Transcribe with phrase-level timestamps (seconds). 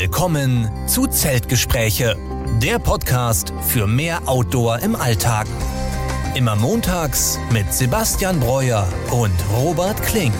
[0.00, 2.16] Willkommen zu Zeltgespräche,
[2.62, 5.46] der Podcast für mehr Outdoor im Alltag.
[6.34, 10.32] Immer montags mit Sebastian Breuer und Robert Klink.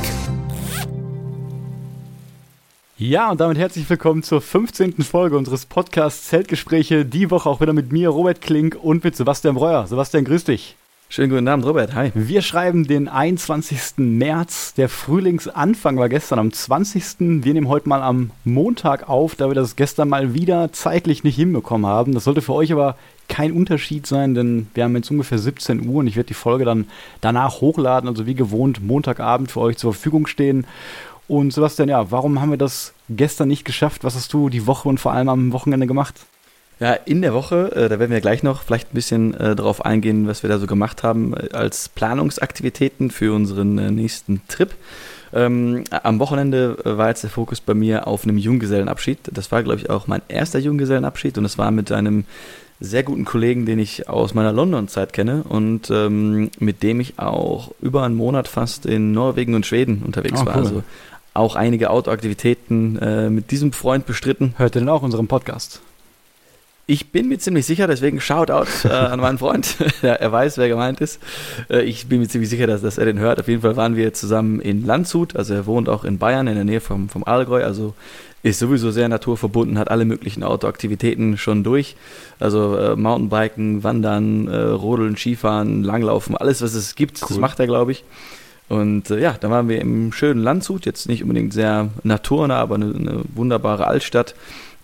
[2.97, 5.03] Ja, und damit herzlich willkommen zur 15.
[5.03, 7.05] Folge unseres Podcasts Zeltgespräche.
[7.05, 9.87] Die Woche auch wieder mit mir, Robert Klink, und mit Sebastian Breuer.
[9.87, 10.75] Sebastian, grüß dich.
[11.13, 11.93] Schönen guten Abend, Robert.
[11.97, 12.13] Hi.
[12.15, 13.95] Wir schreiben den 21.
[13.97, 14.75] März.
[14.75, 17.43] Der Frühlingsanfang war gestern am 20.
[17.43, 21.35] Wir nehmen heute mal am Montag auf, da wir das gestern mal wieder zeitlich nicht
[21.35, 22.15] hinbekommen haben.
[22.15, 22.95] Das sollte für euch aber
[23.27, 26.65] kein Unterschied sein, denn wir haben jetzt ungefähr 17 Uhr und ich werde die Folge
[26.65, 26.87] dann
[27.21, 30.65] danach hochladen, also wie gewohnt Montagabend für euch zur Verfügung stehen.
[31.27, 34.05] Und Sebastian, ja, warum haben wir das gestern nicht geschafft?
[34.05, 36.15] Was hast du die Woche und vor allem am Wochenende gemacht?
[36.81, 39.85] Ja, in der Woche, äh, da werden wir gleich noch vielleicht ein bisschen äh, darauf
[39.85, 44.71] eingehen, was wir da so gemacht haben äh, als Planungsaktivitäten für unseren äh, nächsten Trip.
[45.35, 49.19] Ähm, am Wochenende äh, war jetzt der Fokus bei mir auf einem Junggesellenabschied.
[49.31, 52.25] Das war, glaube ich, auch mein erster Junggesellenabschied und es war mit einem
[52.81, 57.73] sehr guten Kollegen, den ich aus meiner London-Zeit kenne und ähm, mit dem ich auch
[57.83, 60.57] über einen Monat fast in Norwegen und Schweden unterwegs oh, war.
[60.57, 60.63] Cool.
[60.63, 60.83] Also
[61.35, 64.55] auch einige Outdoor-Aktivitäten äh, mit diesem Freund bestritten.
[64.57, 65.83] Hört ihr denn auch unseren Podcast?
[66.91, 69.77] Ich bin mir ziemlich sicher, deswegen Shoutout äh, an meinen Freund.
[70.03, 71.21] ja, er weiß, wer gemeint ist.
[71.71, 73.39] Äh, ich bin mir ziemlich sicher, dass, dass, er den hört.
[73.39, 75.37] Auf jeden Fall waren wir zusammen in Landshut.
[75.37, 77.63] Also er wohnt auch in Bayern, in der Nähe vom, vom Allgäu.
[77.63, 77.95] Also
[78.43, 81.95] ist sowieso sehr naturverbunden, hat alle möglichen Outdoor-Aktivitäten schon durch.
[82.41, 87.29] Also äh, Mountainbiken, Wandern, äh, Rodeln, Skifahren, Langlaufen, alles, was es gibt, cool.
[87.29, 88.03] das macht er, glaube ich.
[88.69, 92.75] Und äh, ja, da waren wir im schönen Landshut, jetzt nicht unbedingt sehr naturnah, aber
[92.75, 94.35] eine, eine wunderbare Altstadt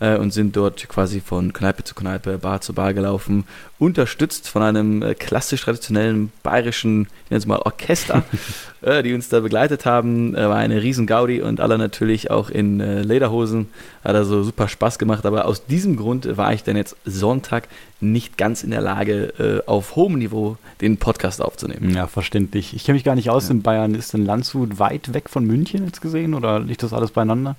[0.00, 3.44] äh, und sind dort quasi von Kneipe zu Kneipe, Bar zu Bar gelaufen,
[3.78, 8.24] unterstützt von einem äh, klassisch traditionellen bayerischen, ich nenne es mal Orchester,
[8.82, 10.34] äh, die uns da begleitet haben.
[10.34, 13.68] Äh, war eine riesen Gaudi und alle natürlich auch in äh, Lederhosen.
[14.04, 17.68] Hat also super Spaß gemacht, aber aus diesem Grund war ich dann jetzt Sonntag
[18.00, 21.94] nicht ganz in der Lage, äh, auf hohem Niveau den Podcast aufzunehmen.
[21.94, 22.74] Ja, verständlich.
[22.74, 23.54] Ich kenne mich gar nicht aus ja.
[23.54, 23.94] in Bayern.
[23.94, 27.56] Ist denn Landshut weit weg von München jetzt gesehen oder liegt das alles beieinander?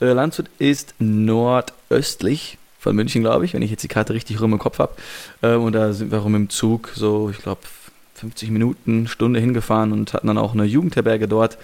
[0.00, 4.52] Äh, Landshut ist nordöstlich von München, glaube ich, wenn ich jetzt die Karte richtig rum
[4.52, 4.92] im Kopf habe.
[5.42, 7.60] Ähm, und da sind wir mit dem Zug so, ich glaube,
[8.14, 11.58] 50 Minuten, Stunde hingefahren und hatten dann auch eine Jugendherberge dort.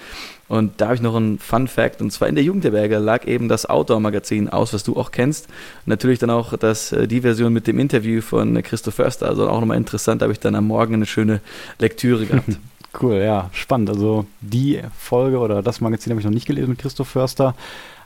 [0.48, 2.00] Und da habe ich noch einen Fun Fact.
[2.02, 5.46] Und zwar in der Jugendherberge lag eben das Outdoor-Magazin aus, was du auch kennst.
[5.86, 9.28] natürlich dann auch das, äh, die Version mit dem Interview von Christoph Förster.
[9.28, 11.40] Also auch nochmal interessant, da habe ich dann am Morgen eine schöne
[11.78, 12.58] Lektüre gehabt.
[13.00, 13.90] cool, ja, spannend.
[13.90, 17.54] Also die Folge oder das Magazin habe ich noch nicht gelesen mit Christoph Förster.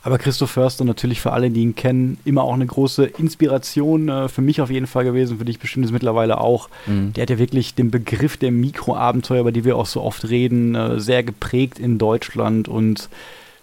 [0.04, 4.28] Aber Christoph Förster natürlich für alle, die ihn kennen, immer auch eine große Inspiration äh,
[4.28, 6.68] für mich auf jeden Fall gewesen, für dich bestimmt ist mittlerweile auch.
[6.86, 7.14] Mhm.
[7.14, 10.74] Der hat ja wirklich den Begriff der Mikroabenteuer, über die wir auch so oft reden,
[10.74, 13.08] äh, sehr geprägt in Deutschland und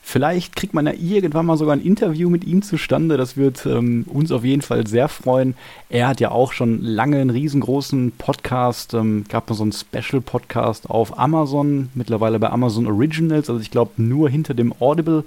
[0.04, 3.18] Vielleicht kriegt man ja irgendwann mal sogar ein Interview mit ihm zustande.
[3.18, 5.54] Das wird ähm, uns auf jeden Fall sehr freuen.
[5.90, 8.96] Er hat ja auch schon lange einen riesengroßen Podcast.
[8.96, 13.48] Ähm, gab noch so einen Special-Podcast auf Amazon, mittlerweile bei Amazon Originals.
[13.48, 15.24] Also ich glaube nur hinter dem Audible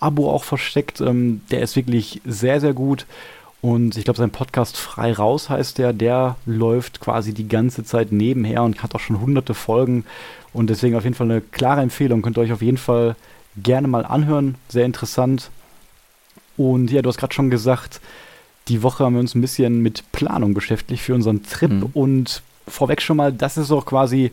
[0.00, 1.00] Abo auch versteckt.
[1.00, 3.06] Ähm, der ist wirklich sehr, sehr gut.
[3.62, 5.92] Und ich glaube, sein Podcast Frei raus heißt der.
[5.92, 10.04] Der läuft quasi die ganze Zeit nebenher und hat auch schon hunderte Folgen.
[10.52, 12.22] Und deswegen auf jeden Fall eine klare Empfehlung.
[12.22, 13.16] Könnt ihr euch auf jeden Fall
[13.56, 14.56] gerne mal anhören.
[14.68, 15.50] Sehr interessant.
[16.56, 18.00] Und ja, du hast gerade schon gesagt,
[18.68, 21.70] die Woche haben wir uns ein bisschen mit Planung beschäftigt für unseren Trip.
[21.70, 21.90] Mhm.
[21.92, 24.32] Und vorweg schon mal, das ist auch quasi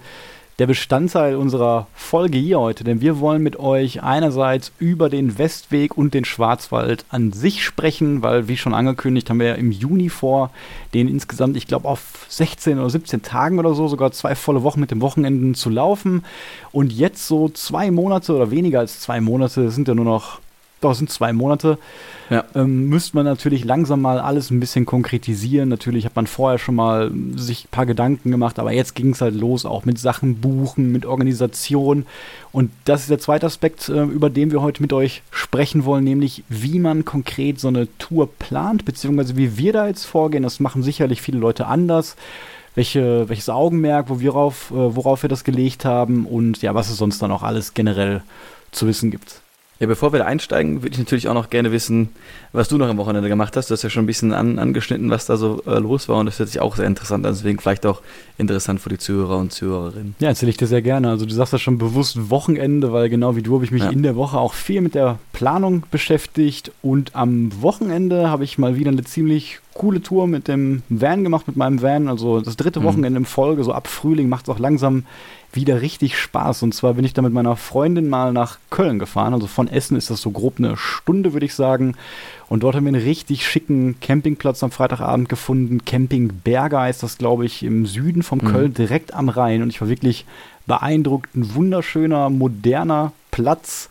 [0.59, 5.97] der Bestandteil unserer Folge hier heute, denn wir wollen mit euch einerseits über den Westweg
[5.97, 10.09] und den Schwarzwald an sich sprechen, weil wie schon angekündigt haben wir ja im Juni
[10.09, 10.51] vor,
[10.93, 14.79] den insgesamt, ich glaube, auf 16 oder 17 Tagen oder so, sogar zwei volle Wochen
[14.79, 16.23] mit dem Wochenenden zu laufen.
[16.71, 20.39] Und jetzt so zwei Monate oder weniger als zwei Monate, sind ja nur noch
[20.83, 21.77] doch, sind zwei Monate.
[22.29, 22.45] Ja.
[22.55, 25.69] Ähm, müsste man natürlich langsam mal alles ein bisschen konkretisieren.
[25.69, 29.21] Natürlich hat man vorher schon mal sich ein paar Gedanken gemacht, aber jetzt ging es
[29.21, 32.05] halt los, auch mit Sachen buchen, mit Organisation.
[32.51, 36.03] Und das ist der zweite Aspekt, äh, über den wir heute mit euch sprechen wollen,
[36.03, 40.43] nämlich wie man konkret so eine Tour plant, beziehungsweise wie wir da jetzt vorgehen.
[40.43, 42.15] Das machen sicherlich viele Leute anders.
[42.75, 46.89] Welche, welches Augenmerk, wo wir auf, äh, worauf wir das gelegt haben und ja, was
[46.89, 48.23] es sonst dann auch alles generell
[48.71, 49.42] zu wissen gibt.
[49.79, 52.09] Ja, bevor wir da einsteigen, würde ich natürlich auch noch gerne wissen,
[52.51, 53.69] was du noch am Wochenende gemacht hast.
[53.69, 56.27] Du hast ja schon ein bisschen an, angeschnitten, was da so äh, los war und
[56.27, 57.33] das hört sich auch sehr interessant an.
[57.33, 58.01] Deswegen vielleicht auch
[58.37, 60.15] interessant für die Zuhörer und Zuhörerinnen.
[60.19, 61.09] Ja, erzähle ich dir sehr gerne.
[61.09, 63.89] Also du sagst ja schon bewusst Wochenende, weil genau wie du habe ich mich ja.
[63.89, 68.77] in der Woche auch viel mit der Planung beschäftigt und am Wochenende habe ich mal
[68.77, 72.07] wieder eine ziemlich coole Tour mit dem Van gemacht, mit meinem Van.
[72.07, 72.85] Also das dritte mhm.
[72.85, 75.05] Wochenende in Folge, so ab Frühling macht es auch langsam
[75.55, 76.63] wieder richtig Spaß.
[76.63, 79.33] Und zwar bin ich da mit meiner Freundin mal nach Köln gefahren.
[79.33, 81.95] Also von Essen ist das so grob eine Stunde, würde ich sagen.
[82.49, 85.85] Und dort haben wir einen richtig schicken Campingplatz am Freitagabend gefunden.
[85.85, 88.47] Camping Berger ist das, glaube ich, im Süden von mhm.
[88.47, 89.61] Köln, direkt am Rhein.
[89.61, 90.25] Und ich war wirklich
[90.65, 91.35] beeindruckt.
[91.35, 93.89] Ein wunderschöner, moderner Platz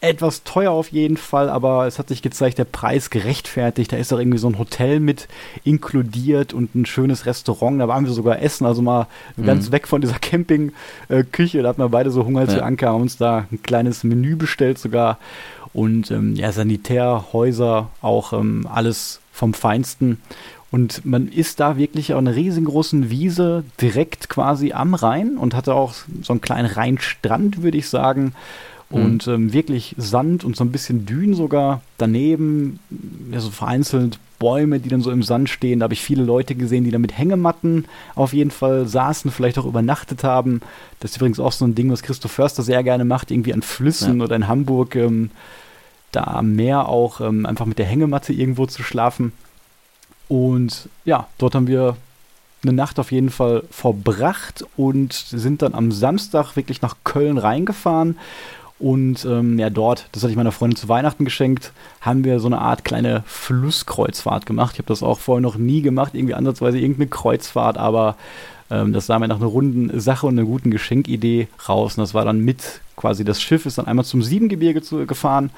[0.00, 3.92] etwas teuer auf jeden Fall, aber es hat sich gezeigt, der Preis gerechtfertigt.
[3.92, 5.26] Da ist auch irgendwie so ein Hotel mit
[5.64, 7.80] inkludiert und ein schönes Restaurant.
[7.80, 9.06] Da waren wir sogar essen, also mal
[9.36, 9.46] mhm.
[9.46, 11.62] ganz weg von dieser Campingküche.
[11.62, 12.58] Da hatten wir beide so Hunger, als ja.
[12.58, 15.18] wir ankamen, haben uns da ein kleines Menü bestellt sogar.
[15.72, 20.20] Und ähm, ja, Sanitärhäuser, auch ähm, alles vom Feinsten.
[20.70, 25.74] Und man ist da wirklich auf einer riesengroßen Wiese direkt quasi am Rhein und hatte
[25.74, 28.34] auch so einen kleinen Rheinstrand, würde ich sagen.
[28.90, 28.96] Mhm.
[28.96, 31.80] Und ähm, wirklich Sand und so ein bisschen Dünen sogar.
[31.98, 32.78] Daneben,
[33.32, 35.80] ja, so vereinzelt Bäume, die dann so im Sand stehen.
[35.80, 39.58] Da habe ich viele Leute gesehen, die da mit Hängematten auf jeden Fall saßen, vielleicht
[39.58, 40.60] auch übernachtet haben.
[41.00, 43.62] Das ist übrigens auch so ein Ding, was Christoph Förster sehr gerne macht, irgendwie an
[43.62, 44.24] Flüssen ja.
[44.24, 44.94] oder in Hamburg.
[44.94, 45.30] Ähm,
[46.12, 49.32] da am Meer auch ähm, einfach mit der Hängematte irgendwo zu schlafen.
[50.28, 51.96] Und ja, dort haben wir
[52.62, 58.16] eine Nacht auf jeden Fall verbracht und sind dann am Samstag wirklich nach Köln reingefahren
[58.78, 62.46] und ähm, ja, dort, das hatte ich meiner Freundin zu Weihnachten geschenkt, haben wir so
[62.46, 64.74] eine Art kleine Flusskreuzfahrt gemacht.
[64.74, 68.16] Ich habe das auch vorher noch nie gemacht, irgendwie ansatzweise irgendeine Kreuzfahrt, aber
[68.70, 71.96] ähm, das sah mir nach einer runden Sache und einer guten Geschenkidee raus.
[71.96, 75.50] Und das war dann mit quasi das Schiff ist dann einmal zum Siebengebirge zu, gefahren.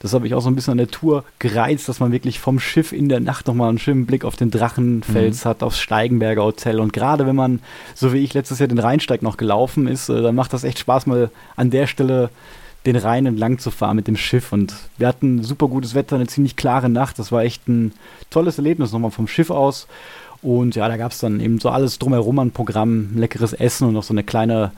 [0.00, 2.58] Das habe ich auch so ein bisschen an der Tour gereizt, dass man wirklich vom
[2.58, 5.48] Schiff in der Nacht nochmal einen schönen Blick auf den Drachenfels mhm.
[5.48, 6.80] hat, aufs Steigenberger Hotel.
[6.80, 7.60] Und gerade wenn man,
[7.94, 10.78] so wie ich letztes Jahr den Rheinsteig noch gelaufen ist, äh, dann macht das echt
[10.78, 12.30] Spaß, mal an der Stelle
[12.86, 14.52] den Rhein entlang zu fahren mit dem Schiff.
[14.52, 17.18] Und wir hatten super gutes Wetter, eine ziemlich klare Nacht.
[17.18, 17.92] Das war echt ein
[18.30, 19.88] tolles Erlebnis nochmal vom Schiff aus.
[20.40, 23.94] Und ja, da gab es dann eben so alles drumherum an Programm, leckeres Essen und
[23.94, 24.70] noch so eine kleine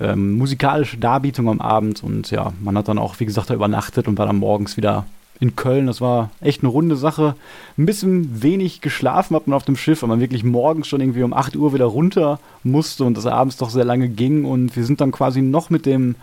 [0.00, 2.04] ähm, musikalische Darbietung am Abend.
[2.04, 5.04] Und ja, man hat dann auch, wie gesagt, da übernachtet und war dann morgens wieder
[5.40, 5.88] in Köln.
[5.88, 7.34] Das war echt eine runde Sache.
[7.76, 11.24] Ein bisschen wenig geschlafen hat man auf dem Schiff, weil man wirklich morgens schon irgendwie
[11.24, 14.44] um 8 Uhr wieder runter musste und das abends doch sehr lange ging.
[14.44, 16.14] Und wir sind dann quasi noch mit dem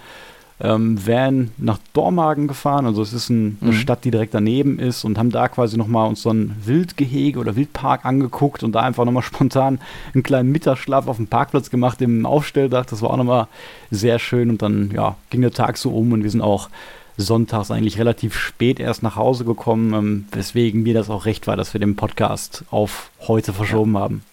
[0.61, 2.85] ähm, Van nach Dormagen gefahren.
[2.85, 3.75] Also es ist ein, eine mhm.
[3.75, 7.55] Stadt, die direkt daneben ist und haben da quasi nochmal uns so ein Wildgehege oder
[7.55, 9.79] Wildpark angeguckt und da einfach nochmal spontan
[10.13, 12.85] einen kleinen Mittagsschlaf auf dem Parkplatz gemacht im Aufstelldach.
[12.85, 13.47] Das war auch nochmal
[13.91, 16.69] sehr schön und dann ja, ging der Tag so um und wir sind auch
[17.15, 21.57] sonntags eigentlich relativ spät erst nach Hause gekommen, ähm, weswegen mir das auch recht war,
[21.57, 23.99] dass wir den Podcast auf heute verschoben ja.
[23.99, 24.23] haben.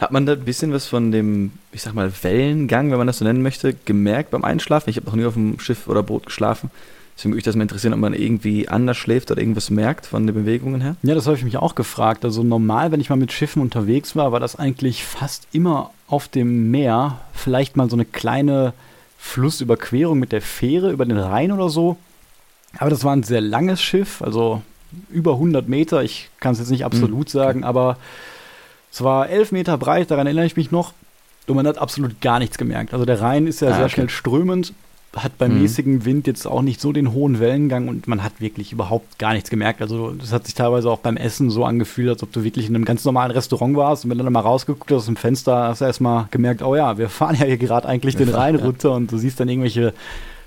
[0.00, 3.18] Hat man da ein bisschen was von dem, ich sag mal, Wellengang, wenn man das
[3.18, 4.88] so nennen möchte, gemerkt beim Einschlafen?
[4.88, 6.70] Ich habe noch nie auf dem Schiff oder Boot geschlafen.
[7.14, 10.26] Deswegen würde ich das mal interessieren, ob man irgendwie anders schläft oder irgendwas merkt von
[10.26, 10.96] den Bewegungen her.
[11.02, 12.24] Ja, das habe ich mich auch gefragt.
[12.24, 16.28] Also normal, wenn ich mal mit Schiffen unterwegs war, war das eigentlich fast immer auf
[16.28, 17.20] dem Meer.
[17.34, 18.72] Vielleicht mal so eine kleine
[19.18, 21.98] Flussüberquerung mit der Fähre über den Rhein oder so.
[22.78, 24.62] Aber das war ein sehr langes Schiff, also
[25.10, 26.02] über 100 Meter.
[26.02, 27.30] Ich kann es jetzt nicht absolut mhm.
[27.30, 27.98] sagen, aber
[28.92, 30.92] es war elf Meter breit, daran erinnere ich mich noch.
[31.46, 32.92] Und man hat absolut gar nichts gemerkt.
[32.92, 33.94] Also der Rhein ist ja ah, sehr okay.
[33.94, 34.72] schnell strömend,
[35.16, 35.62] hat beim mhm.
[35.62, 39.32] mäßigen Wind jetzt auch nicht so den hohen Wellengang und man hat wirklich überhaupt gar
[39.32, 39.82] nichts gemerkt.
[39.82, 42.76] Also das hat sich teilweise auch beim Essen so angefühlt, als ob du wirklich in
[42.76, 45.68] einem ganz normalen Restaurant warst und wenn du dann mal rausgeguckt hast aus dem Fenster,
[45.68, 48.40] hast du erstmal gemerkt, oh ja, wir fahren ja hier gerade eigentlich wir den fahren,
[48.40, 48.64] Rhein ja.
[48.64, 49.92] runter und du siehst dann irgendwelche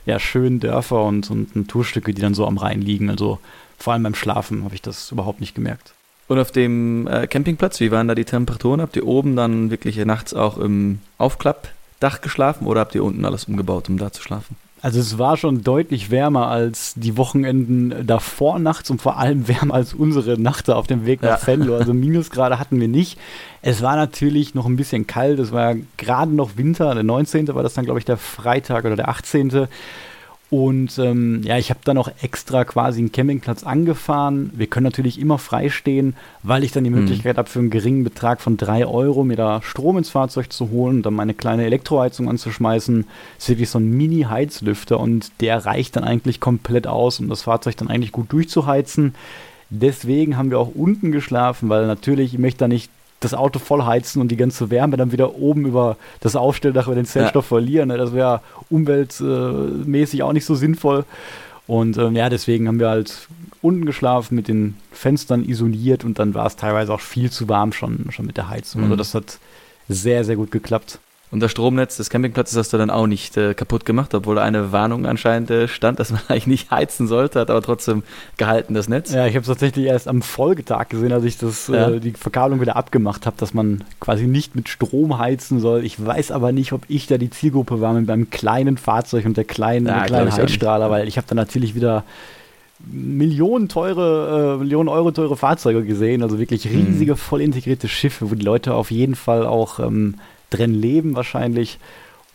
[0.06, 3.10] ja, schönen Dörfer und, und Naturstücke, die dann so am Rhein liegen.
[3.10, 3.40] Also
[3.78, 5.94] vor allem beim Schlafen habe ich das überhaupt nicht gemerkt.
[6.28, 8.82] Und auf dem äh, Campingplatz, wie waren da die Temperaturen?
[8.82, 13.46] Habt ihr oben dann wirklich nachts auch im Aufklappdach geschlafen oder habt ihr unten alles
[13.46, 14.56] umgebaut, um da zu schlafen?
[14.84, 19.76] Also es war schon deutlich wärmer als die Wochenenden davor nachts und vor allem wärmer
[19.76, 21.48] als unsere Nacht auf dem Weg nach ja.
[21.48, 21.78] Venlo.
[21.78, 23.18] Also Minusgrade hatten wir nicht.
[23.62, 25.40] Es war natürlich noch ein bisschen kalt.
[25.40, 26.94] Es war gerade noch Winter.
[26.96, 27.48] Der 19.
[27.56, 29.70] war das dann, glaube ich, der Freitag oder der 18.
[30.54, 34.52] Und ähm, ja, ich habe dann auch extra quasi einen Campingplatz angefahren.
[34.54, 37.00] Wir können natürlich immer freistehen, weil ich dann die mhm.
[37.00, 37.40] Möglichkeit mhm.
[37.40, 40.98] habe, für einen geringen Betrag von drei Euro mir da Strom ins Fahrzeug zu holen
[40.98, 43.08] und dann meine kleine Elektroheizung anzuschmeißen.
[43.34, 47.42] Das ist wirklich so ein Mini-Heizlüfter und der reicht dann eigentlich komplett aus, um das
[47.42, 49.16] Fahrzeug dann eigentlich gut durchzuheizen.
[49.72, 52.92] Deswegen haben wir auch unten geschlafen, weil natürlich, ich möchte da nicht
[53.24, 56.96] das Auto voll heizen und die ganze Wärme dann wieder oben über das Aufstelldach über
[56.96, 57.50] den Zellstoff ja.
[57.50, 57.90] verlieren.
[57.90, 57.98] Ne?
[57.98, 61.06] Das wäre umweltmäßig auch nicht so sinnvoll.
[61.66, 63.28] Und ähm, ja, deswegen haben wir halt
[63.62, 67.72] unten geschlafen, mit den Fenstern isoliert und dann war es teilweise auch viel zu warm
[67.72, 68.82] schon, schon mit der Heizung.
[68.82, 68.92] Also mhm.
[68.92, 69.40] Also das hat
[69.88, 71.00] sehr, sehr gut geklappt.
[71.34, 74.72] Und das Stromnetz des Campingplatzes hast du dann auch nicht äh, kaputt gemacht, obwohl eine
[74.72, 78.04] Warnung anscheinend äh, stand, dass man eigentlich nicht heizen sollte, hat aber trotzdem
[78.38, 79.12] gehalten das Netz.
[79.12, 81.90] Ja, ich habe es tatsächlich erst am Folgetag gesehen, als ich das, ja.
[81.90, 85.84] äh, die Verkabelung wieder abgemacht habe, dass man quasi nicht mit Strom heizen soll.
[85.84, 89.36] Ich weiß aber nicht, ob ich da die Zielgruppe war mit meinem kleinen Fahrzeug und
[89.36, 92.04] der kleinen, ja, kleinen Heizstrahler, weil ich habe dann natürlich wieder
[92.86, 97.18] Millionen teure, äh, Millionen Euro teure Fahrzeuge gesehen, also wirklich riesige, mhm.
[97.18, 100.18] voll integrierte Schiffe, wo die Leute auf jeden Fall auch ähm,
[100.54, 101.80] drin leben wahrscheinlich.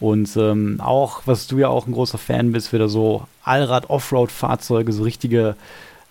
[0.00, 5.02] Und ähm, auch, was du ja auch ein großer Fan bist, wieder so Allrad-Offroad-Fahrzeuge, so
[5.02, 5.56] richtige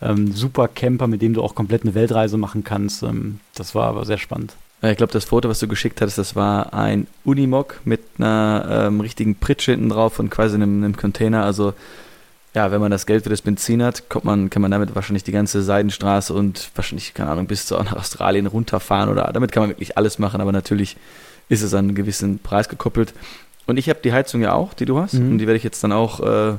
[0.01, 3.03] ähm, Super-Camper, mit denen du auch komplett eine Weltreise machen kannst.
[3.03, 4.55] Ähm, das war aber sehr spannend.
[4.81, 9.01] Ich glaube, das Foto, was du geschickt hattest, das war ein Unimog mit einer ähm,
[9.01, 11.43] richtigen Pritsche hinten drauf und quasi einem, einem Container.
[11.43, 11.73] Also
[12.53, 15.23] ja, wenn man das Geld für das Benzin hat, kommt man, kann man damit wahrscheinlich
[15.23, 19.63] die ganze Seidenstraße und wahrscheinlich, keine Ahnung, bis zu nach Australien runterfahren oder damit kann
[19.63, 20.95] man wirklich alles machen, aber natürlich
[21.49, 23.13] ist es an einen gewissen Preis gekoppelt.
[23.65, 25.13] Und ich habe die Heizung ja auch, die du hast.
[25.13, 25.31] Mhm.
[25.31, 26.57] Und die werde ich jetzt dann auch äh,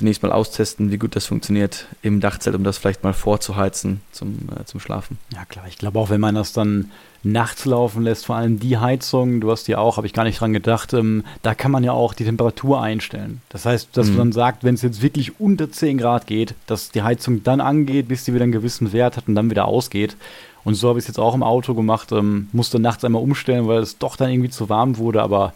[0.00, 4.48] demnächst mal austesten, wie gut das funktioniert im Dachzelt, um das vielleicht mal vorzuheizen zum,
[4.54, 5.18] äh, zum Schlafen.
[5.32, 5.66] Ja, klar.
[5.68, 6.90] Ich glaube auch, wenn man das dann
[7.22, 10.40] nachts laufen lässt, vor allem die Heizung, du hast die auch, habe ich gar nicht
[10.40, 13.42] dran gedacht, ähm, da kann man ja auch die Temperatur einstellen.
[13.48, 14.16] Das heißt, dass mhm.
[14.16, 18.08] man sagt, wenn es jetzt wirklich unter 10 Grad geht, dass die Heizung dann angeht,
[18.08, 20.16] bis die wieder einen gewissen Wert hat und dann wieder ausgeht.
[20.64, 22.12] Und so habe ich es jetzt auch im Auto gemacht.
[22.12, 25.22] Ähm, musste nachts einmal umstellen, weil es doch dann irgendwie zu warm wurde.
[25.22, 25.54] Aber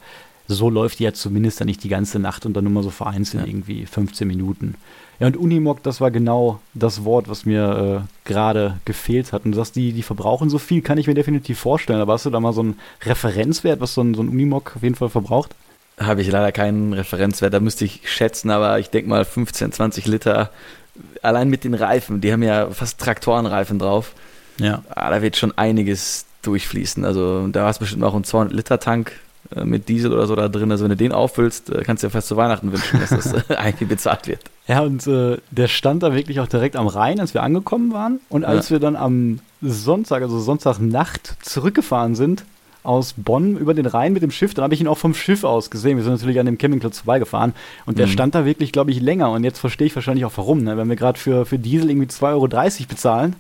[0.49, 2.91] so läuft die ja zumindest dann nicht die ganze Nacht und dann nur mal so
[2.91, 3.49] vereinzelt ja.
[3.49, 4.75] irgendwie 15 Minuten.
[5.19, 9.45] Ja, und Unimog, das war genau das Wort, was mir äh, gerade gefehlt hat.
[9.45, 12.01] Und du sagst, die, die verbrauchen so viel, kann ich mir definitiv vorstellen.
[12.01, 14.83] Aber hast du da mal so einen Referenzwert, was so ein, so ein Unimog auf
[14.83, 15.55] jeden Fall verbraucht?
[15.99, 20.07] Habe ich leider keinen Referenzwert, da müsste ich schätzen, aber ich denke mal 15, 20
[20.07, 20.51] Liter.
[21.23, 24.13] Allein mit den Reifen, die haben ja fast Traktorenreifen drauf.
[24.59, 24.83] Ja.
[24.89, 27.05] Ah, da wird schon einiges durchfließen.
[27.05, 29.13] Also da hast du bestimmt auch einen 200 Liter Tank
[29.55, 30.71] äh, mit Diesel oder so da drin.
[30.71, 33.33] Also wenn du den auffüllst, äh, kannst du ja fast zu Weihnachten wünschen, dass das
[33.51, 34.41] äh, eigentlich bezahlt wird.
[34.67, 38.21] Ja, und äh, der stand da wirklich auch direkt am Rhein, als wir angekommen waren.
[38.29, 38.75] Und als ja.
[38.75, 42.45] wir dann am Sonntag, also Sonntagnacht, zurückgefahren sind
[42.83, 45.43] aus Bonn über den Rhein mit dem Schiff, dann habe ich ihn auch vom Schiff
[45.43, 45.97] aus gesehen.
[45.97, 47.53] Wir sind natürlich an dem Campingplatz vorbeigefahren
[47.85, 48.11] und der mhm.
[48.13, 49.33] stand da wirklich, glaube ich, länger.
[49.33, 50.63] Und jetzt verstehe ich wahrscheinlich auch warum.
[50.63, 50.77] Ne?
[50.77, 52.49] Wenn wir gerade für, für Diesel irgendwie 2,30 Euro
[52.89, 53.35] bezahlen,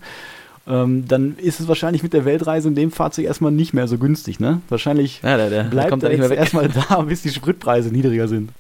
[0.68, 3.98] ähm, dann ist es wahrscheinlich mit der Weltreise in dem Fahrzeug erstmal nicht mehr so
[3.98, 4.60] günstig, ne?
[4.68, 8.50] Wahrscheinlich ja, der, der, bleibt er jetzt erstmal da, bis die Spritpreise niedriger sind.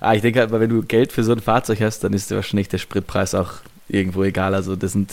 [0.00, 2.68] Ah, ich denke halt, wenn du Geld für so ein Fahrzeug hast, dann ist wahrscheinlich
[2.68, 3.52] der Spritpreis auch
[3.88, 4.54] irgendwo egal.
[4.54, 5.12] Also das sind,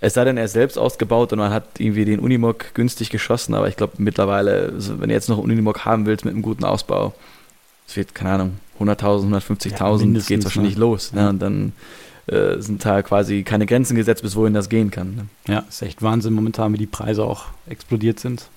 [0.00, 3.54] es sei denn, er ist selbst ausgebaut und man hat irgendwie den Unimog günstig geschossen,
[3.54, 6.64] aber ich glaube mittlerweile, wenn du jetzt noch einen Unimog haben willst mit einem guten
[6.64, 7.14] Ausbau,
[7.86, 10.80] es wird, keine Ahnung, 100.000, 150.000, ja, geht es wahrscheinlich ne?
[10.80, 11.12] los.
[11.12, 11.28] Ne?
[11.28, 11.72] Und dann
[12.26, 15.16] äh, sind da quasi keine Grenzen gesetzt, bis wohin das gehen kann.
[15.16, 15.26] Ne?
[15.48, 18.48] Ja, ist echt Wahnsinn momentan, wie die Preise auch explodiert sind.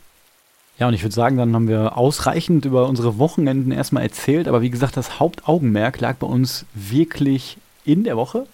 [0.77, 4.61] Ja, und ich würde sagen, dann haben wir ausreichend über unsere Wochenenden erstmal erzählt, aber
[4.61, 8.45] wie gesagt, das Hauptaugenmerk lag bei uns wirklich in der Woche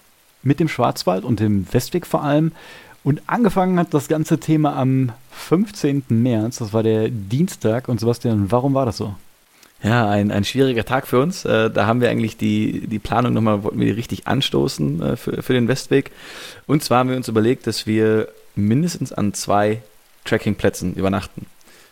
[0.43, 2.51] mit dem Schwarzwald und dem Westweg vor allem.
[3.03, 6.03] Und angefangen hat das ganze Thema am 15.
[6.09, 7.89] März, das war der Dienstag.
[7.89, 9.15] Und Sebastian, warum war das so?
[9.83, 11.43] Ja, ein, ein schwieriger Tag für uns.
[11.43, 15.15] Äh, da haben wir eigentlich die, die Planung nochmal, wollten wir die richtig anstoßen äh,
[15.15, 16.11] für, für den Westweg.
[16.67, 19.81] Und zwar haben wir uns überlegt, dass wir mindestens an zwei
[20.25, 21.47] Trekkingplätzen übernachten.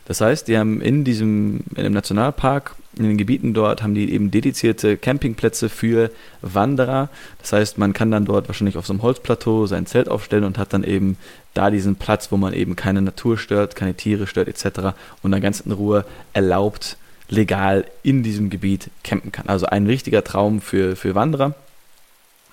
[0.05, 4.11] Das heißt, die haben in diesem, in dem Nationalpark, in den Gebieten dort, haben die
[4.11, 7.09] eben dedizierte Campingplätze für Wanderer.
[7.39, 10.57] Das heißt, man kann dann dort wahrscheinlich auf so einem Holzplateau sein Zelt aufstellen und
[10.57, 11.17] hat dann eben
[11.53, 14.95] da diesen Platz, wo man eben keine Natur stört, keine Tiere stört etc.
[15.23, 16.97] und dann ganz in Ruhe erlaubt
[17.29, 19.47] legal in diesem Gebiet campen kann.
[19.47, 21.55] Also ein richtiger Traum für, für Wanderer.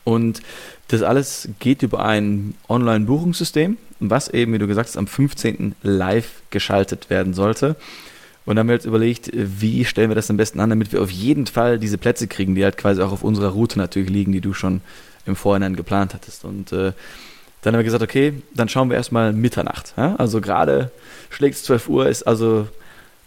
[0.05, 0.41] Und
[0.89, 5.75] das alles geht über ein Online-Buchungssystem, was eben, wie du gesagt hast, am 15.
[5.83, 7.77] live geschaltet werden sollte.
[8.45, 11.03] Und dann haben wir jetzt überlegt, wie stellen wir das am besten an, damit wir
[11.03, 14.31] auf jeden Fall diese Plätze kriegen, die halt quasi auch auf unserer Route natürlich liegen,
[14.31, 14.83] die du schon
[15.27, 16.45] im Vorhinein geplant hattest.
[16.45, 16.93] Und äh,
[17.63, 19.95] dann haben wir gesagt, okay, dann schauen wir erstmal Mitternacht.
[19.97, 20.15] Ja?
[20.17, 20.93] Also gerade
[21.31, 22.69] schlägt es 12 Uhr, ist also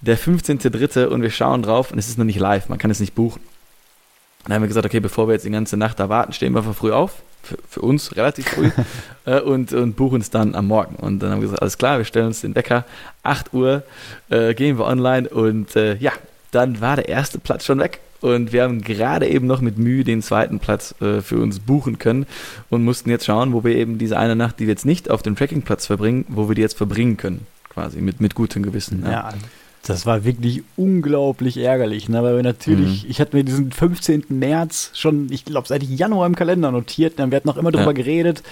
[0.01, 1.05] der 15.3.
[1.05, 3.41] und wir schauen drauf und es ist noch nicht live, man kann es nicht buchen.
[4.45, 6.63] Dann haben wir gesagt, okay, bevor wir jetzt die ganze Nacht da warten, stehen wir
[6.63, 8.71] von früh auf, für, für uns relativ früh,
[9.25, 10.95] äh, und, und buchen es dann am Morgen.
[10.95, 12.85] Und dann haben wir gesagt, alles klar, wir stellen uns den Wecker,
[13.23, 13.83] 8 Uhr,
[14.29, 16.13] äh, gehen wir online und äh, ja,
[16.51, 17.99] dann war der erste Platz schon weg.
[18.21, 21.99] Und wir haben gerade eben noch mit Mühe den zweiten Platz äh, für uns buchen
[21.99, 22.25] können
[22.69, 25.21] und mussten jetzt schauen, wo wir eben diese eine Nacht, die wir jetzt nicht auf
[25.21, 29.03] dem Trekkingplatz verbringen, wo wir die jetzt verbringen können, quasi mit, mit gutem Gewissen.
[29.03, 29.33] Ja, ja
[29.83, 32.21] das war wirklich unglaublich ärgerlich, ne?
[32.21, 33.09] weil wir natürlich, mhm.
[33.09, 34.25] ich hatte mir diesen 15.
[34.29, 37.31] März schon, ich glaube, seit Januar im Kalender notiert, ne?
[37.31, 37.95] wir hatten auch immer darüber ja.
[37.95, 38.43] geredet,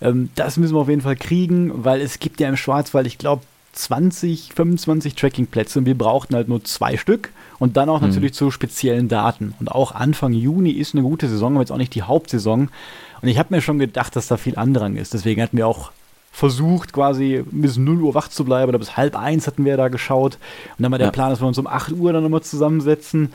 [0.00, 3.18] ähm, das müssen wir auf jeden Fall kriegen, weil es gibt ja im Schwarzwald, ich
[3.18, 8.08] glaube, 20, 25 Trackingplätze und wir brauchten halt nur zwei Stück und dann auch mhm.
[8.08, 9.54] natürlich zu speziellen Daten.
[9.58, 12.68] Und auch Anfang Juni ist eine gute Saison, aber jetzt auch nicht die Hauptsaison.
[13.20, 15.14] Und ich habe mir schon gedacht, dass da viel Andrang ist.
[15.14, 15.90] Deswegen hatten wir auch
[16.34, 19.86] versucht, quasi bis 0 Uhr wach zu bleiben oder bis halb eins hatten wir da
[19.86, 20.36] geschaut.
[20.76, 21.12] Und dann war der ja.
[21.12, 23.32] Plan, dass wir uns um 8 Uhr dann nochmal zusammensetzen.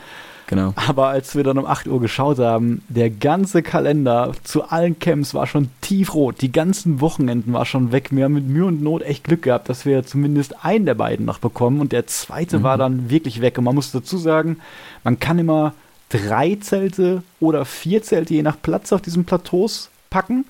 [0.48, 0.74] Genau.
[0.76, 5.32] Aber als wir dann um 8 Uhr geschaut haben, der ganze Kalender zu allen Camps
[5.32, 6.42] war schon tiefrot.
[6.42, 8.08] Die ganzen Wochenenden war schon weg.
[8.10, 11.24] Wir haben mit Mühe und Not echt Glück gehabt, dass wir zumindest einen der beiden
[11.24, 12.62] noch bekommen und der zweite mhm.
[12.64, 13.56] war dann wirklich weg.
[13.56, 14.58] Und man muss dazu sagen,
[15.04, 15.72] man kann immer
[16.10, 20.44] drei Zelte oder vier Zelte je nach Platz auf diesen Plateaus packen.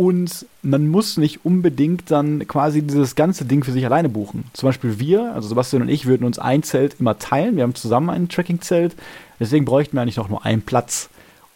[0.00, 4.44] Und man muss nicht unbedingt dann quasi dieses ganze Ding für sich alleine buchen.
[4.54, 7.56] Zum Beispiel wir, also Sebastian und ich, würden uns ein Zelt immer teilen.
[7.56, 8.96] Wir haben zusammen ein Tracking-Zelt.
[9.38, 11.10] Deswegen bräuchten wir eigentlich noch nur einen Platz.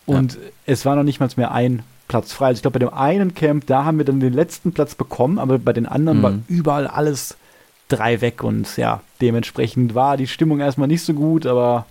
[0.05, 0.41] Und ja.
[0.67, 2.49] es war noch nicht mal mehr ein Platz frei.
[2.49, 5.39] Also ich glaube, bei dem einen Camp, da haben wir dann den letzten Platz bekommen,
[5.39, 6.23] aber bei den anderen mhm.
[6.23, 7.39] war überall alles
[7.89, 8.45] drei weg.
[8.45, 11.87] Und ja, dementsprechend war die Stimmung erstmal nicht so gut, aber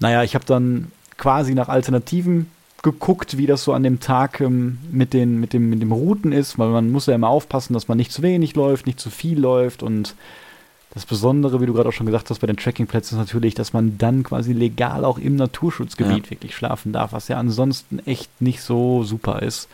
[0.00, 2.50] naja, ich habe dann quasi nach Alternativen
[2.82, 6.32] geguckt, wie das so an dem Tag ähm, mit, den, mit, dem, mit dem Routen
[6.32, 9.10] ist, weil man muss ja immer aufpassen, dass man nicht zu wenig läuft, nicht zu
[9.10, 10.14] viel läuft und
[10.92, 13.72] das Besondere, wie du gerade auch schon gesagt hast, bei den Trekkingplätzen ist natürlich, dass
[13.72, 16.30] man dann quasi legal auch im Naturschutzgebiet ja.
[16.30, 19.68] wirklich schlafen darf, was ja ansonsten echt nicht so super ist.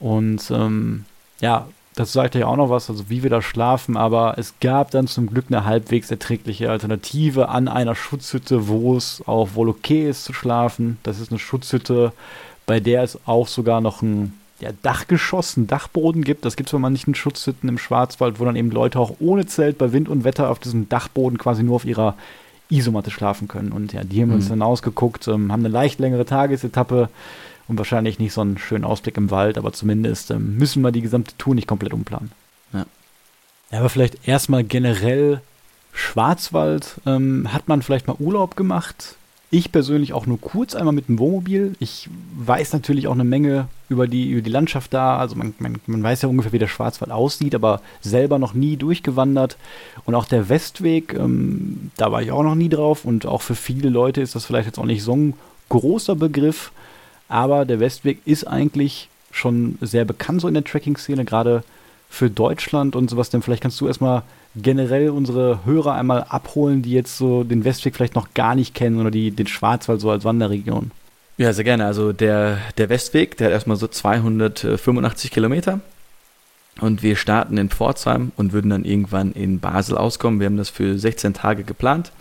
[0.00, 1.04] Und ähm,
[1.40, 4.90] ja, das sagt ja auch noch was, also wie wir da schlafen, aber es gab
[4.92, 10.08] dann zum Glück eine halbwegs erträgliche Alternative an einer Schutzhütte, wo es auch wohl okay
[10.08, 10.98] ist zu schlafen.
[11.02, 12.12] Das ist eine Schutzhütte,
[12.64, 16.44] bei der es auch sogar noch ein ja, Dachgeschoss, einen Dachboden gibt.
[16.44, 19.16] Das gibt es, wenn man nicht in Schutzhütten im Schwarzwald, wo dann eben Leute auch
[19.20, 22.14] ohne Zelt bei Wind und Wetter auf diesem Dachboden quasi nur auf ihrer
[22.70, 23.72] Isomatte schlafen können.
[23.72, 24.36] Und ja, die haben mhm.
[24.36, 27.10] uns dann ausgeguckt, ähm, haben eine leicht längere Tagesetappe
[27.68, 31.02] und wahrscheinlich nicht so einen schönen Ausblick im Wald, aber zumindest ähm, müssen wir die
[31.02, 32.32] gesamte Tour nicht komplett umplanen.
[32.72, 32.86] Ja.
[33.70, 35.40] ja aber vielleicht erstmal generell
[35.92, 37.00] Schwarzwald.
[37.06, 39.16] Ähm, hat man vielleicht mal Urlaub gemacht?
[39.54, 41.74] Ich persönlich auch nur kurz einmal mit dem Wohnmobil.
[41.78, 45.18] Ich weiß natürlich auch eine Menge über die, über die Landschaft da.
[45.18, 48.78] Also man, man, man weiß ja ungefähr, wie der Schwarzwald aussieht, aber selber noch nie
[48.78, 49.58] durchgewandert.
[50.06, 53.04] Und auch der Westweg, ähm, da war ich auch noch nie drauf.
[53.04, 55.34] Und auch für viele Leute ist das vielleicht jetzt auch nicht so ein
[55.68, 56.72] großer Begriff.
[57.32, 61.64] Aber der Westweg ist eigentlich schon sehr bekannt so in der Tracking-Szene, gerade
[62.10, 63.30] für Deutschland und sowas.
[63.30, 64.22] Denn vielleicht kannst du erstmal
[64.54, 69.00] generell unsere Hörer einmal abholen, die jetzt so den Westweg vielleicht noch gar nicht kennen
[69.00, 70.90] oder die den Schwarzwald so als Wanderregion.
[71.38, 71.86] Ja, sehr gerne.
[71.86, 75.80] Also der, der Westweg, der hat erstmal so 285 Kilometer.
[76.82, 80.38] Und wir starten in Pforzheim und würden dann irgendwann in Basel auskommen.
[80.38, 82.12] Wir haben das für 16 Tage geplant.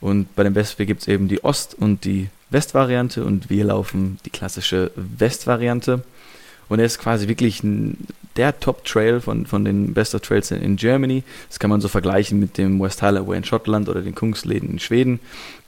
[0.00, 4.18] Und bei dem Westweg gibt es eben die Ost- und die Westvariante und wir laufen
[4.24, 6.02] die klassische Westvariante.
[6.68, 7.96] Und er ist quasi wirklich ein,
[8.36, 11.22] der Top-Trail von, von den Best of Trails in, in, Germany.
[11.48, 14.78] Das kann man so vergleichen mit dem West Highway in Schottland oder den Kungsläden in
[14.78, 15.20] Schweden.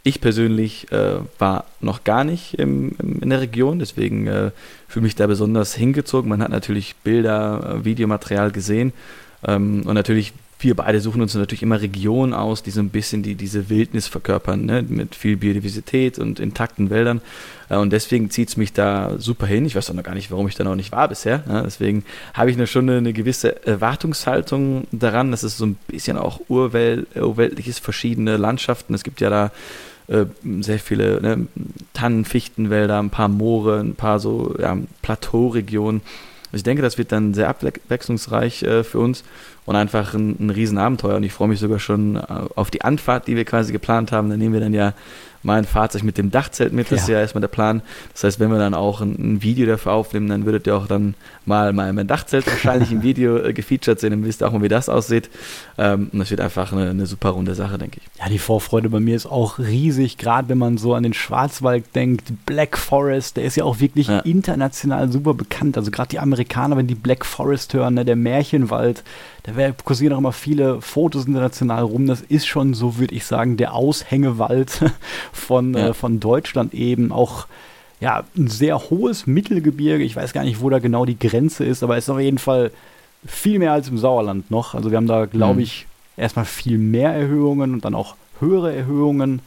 [0.02, 4.50] Ich persönlich äh, war noch gar nicht im, im, in der Region, deswegen äh,
[4.88, 6.28] fühle mich da besonders hingezogen.
[6.28, 8.92] Man hat natürlich Bilder, äh, Videomaterial gesehen
[9.46, 13.22] ähm, und natürlich wir beide suchen uns natürlich immer Regionen aus, die so ein bisschen
[13.22, 14.82] die, diese Wildnis verkörpern, ne?
[14.82, 17.20] mit viel Biodiversität und intakten Wäldern.
[17.68, 19.66] Äh, und deswegen zieht es mich da super hin.
[19.66, 21.44] Ich weiß auch noch gar nicht, warum ich da noch nicht war bisher.
[21.46, 21.62] Ne?
[21.64, 27.06] Deswegen habe ich schon eine, gewisse Erwartungshaltung daran, dass es so ein bisschen auch urwelt,
[27.16, 28.94] urweltlich ist, verschiedene Landschaften.
[28.94, 29.52] Es gibt ja da
[30.08, 30.26] äh,
[30.60, 31.46] sehr viele ne?
[31.92, 36.00] Tannen, Fichtenwälder, ein paar Moore, ein paar so ja, Plateauregionen.
[36.52, 39.24] Ich denke, das wird dann sehr abwechslungsreich äh, für uns
[39.66, 41.16] und einfach ein, ein Riesenabenteuer.
[41.16, 42.22] Und ich freue mich sogar schon äh,
[42.54, 44.30] auf die Anfahrt, die wir quasi geplant haben.
[44.30, 44.94] Da nehmen wir dann ja
[45.42, 46.90] mein Fahrzeug mit dem Dachzelt mit.
[46.90, 47.02] Das ja.
[47.02, 47.82] ist ja erstmal der Plan.
[48.12, 50.86] Das heißt, wenn wir dann auch ein, ein, Video dafür aufnehmen, dann würdet ihr auch
[50.86, 51.14] dann
[51.46, 54.10] mal, mal mein Dachzelt wahrscheinlich im Video äh, gefeatured sehen.
[54.10, 55.30] Dann wisst ihr auch mal, wie das aussieht.
[55.76, 58.20] Ähm, und das wird einfach eine, eine, super runde Sache, denke ich.
[58.20, 61.94] Ja, die Vorfreude bei mir ist auch riesig, gerade wenn man so an den Schwarzwald
[61.94, 62.32] denkt.
[62.46, 64.20] Black Forest, der ist ja auch wirklich ja.
[64.20, 65.76] international super bekannt.
[65.76, 69.04] Also gerade die Amerikaner, wenn die Black Forest hören, ne, der Märchenwald,
[69.56, 72.06] da kursieren auch immer viele Fotos international rum.
[72.06, 74.84] Das ist schon, so würde ich sagen, der Aushängewald
[75.32, 75.88] von, ja.
[75.88, 77.12] äh, von Deutschland eben.
[77.12, 77.46] Auch
[78.00, 80.04] ja, ein sehr hohes Mittelgebirge.
[80.04, 82.38] Ich weiß gar nicht, wo da genau die Grenze ist, aber es ist auf jeden
[82.38, 82.70] Fall
[83.26, 84.74] viel mehr als im Sauerland noch.
[84.74, 85.60] Also wir haben da, glaube mhm.
[85.60, 89.40] ich, erstmal viel mehr Erhöhungen und dann auch höhere Erhöhungen.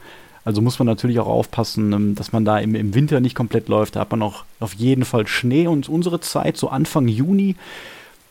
[0.44, 3.70] Also muss man natürlich auch aufpassen, ähm, dass man da im, im Winter nicht komplett
[3.70, 3.96] läuft.
[3.96, 7.56] Da hat man auch auf jeden Fall Schnee und unsere Zeit, so Anfang Juni,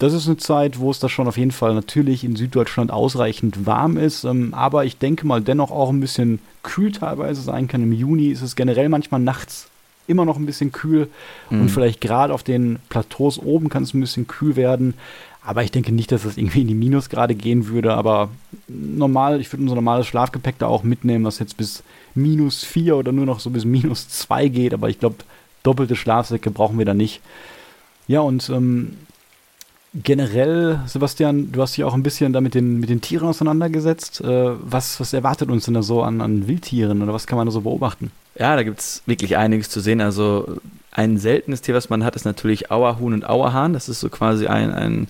[0.01, 3.67] das ist eine Zeit, wo es da schon auf jeden Fall natürlich in Süddeutschland ausreichend
[3.67, 7.83] warm ist, ähm, aber ich denke mal dennoch auch ein bisschen kühl teilweise sein kann.
[7.83, 9.69] Im Juni ist es generell manchmal nachts
[10.07, 11.09] immer noch ein bisschen kühl
[11.51, 11.63] mhm.
[11.63, 14.95] und vielleicht gerade auf den Plateaus oben kann es ein bisschen kühl werden.
[15.43, 17.95] Aber ich denke nicht, dass das irgendwie in die Minusgrade gehen würde.
[17.95, 18.31] Aber
[18.69, 21.83] normal, ich würde unser normales Schlafgepäck da auch mitnehmen, was jetzt bis
[22.15, 24.75] minus 4 oder nur noch so bis minus 2 geht.
[24.75, 25.17] Aber ich glaube,
[25.63, 27.21] doppelte Schlafsäcke brauchen wir da nicht.
[28.07, 28.97] Ja, und ähm,
[29.95, 34.21] generell, Sebastian, du hast dich auch ein bisschen da mit den, mit den Tieren auseinandergesetzt.
[34.21, 37.47] Äh, was, was erwartet uns denn da so an, an Wildtieren oder was kann man
[37.47, 38.11] da so beobachten?
[38.39, 40.01] Ja, da gibt es wirklich einiges zu sehen.
[40.01, 40.59] Also
[40.93, 43.73] ein seltenes Tier, was man hat, ist natürlich Auerhuhn und Auerhahn.
[43.73, 45.09] Das ist so quasi ein, ein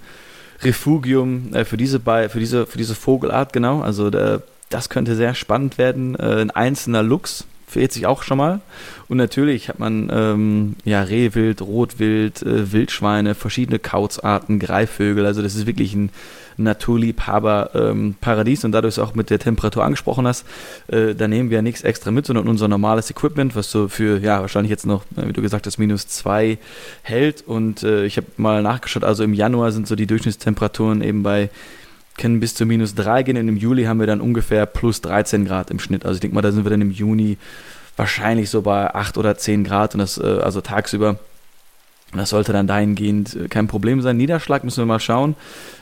[0.62, 3.82] Refugium äh, für, diese, für, diese, für diese Vogelart, genau.
[3.82, 4.40] Also da,
[4.70, 6.14] das könnte sehr spannend werden.
[6.14, 8.60] Äh, ein einzelner Luchs verirrt sich auch schon mal.
[9.08, 15.26] Und natürlich hat man ähm, ja Rehwild, Rotwild, äh, Wildschweine, verschiedene Kauzarten, Greifvögel.
[15.26, 16.10] Also das ist wirklich ein
[16.56, 20.44] Naturliebhaber-Paradies ähm, und dadurch auch mit der Temperatur angesprochen hast,
[20.88, 24.20] äh, da nehmen wir ja nichts extra mit, sondern unser normales Equipment, was so für,
[24.20, 26.58] ja, wahrscheinlich jetzt noch, äh, wie du gesagt hast, minus zwei
[27.02, 27.42] hält.
[27.46, 31.50] Und äh, ich habe mal nachgeschaut, also im Januar sind so die Durchschnittstemperaturen eben bei
[32.20, 35.44] können bis zu minus 3 gehen und im Juli haben wir dann ungefähr plus 13
[35.44, 36.04] Grad im Schnitt.
[36.04, 37.38] Also ich denke mal, da sind wir dann im Juni
[37.96, 41.18] wahrscheinlich so bei 8 oder 10 Grad und das äh, also tagsüber
[42.12, 44.16] das sollte dann dahingehend äh, kein Problem sein.
[44.16, 45.36] Niederschlag müssen wir mal schauen.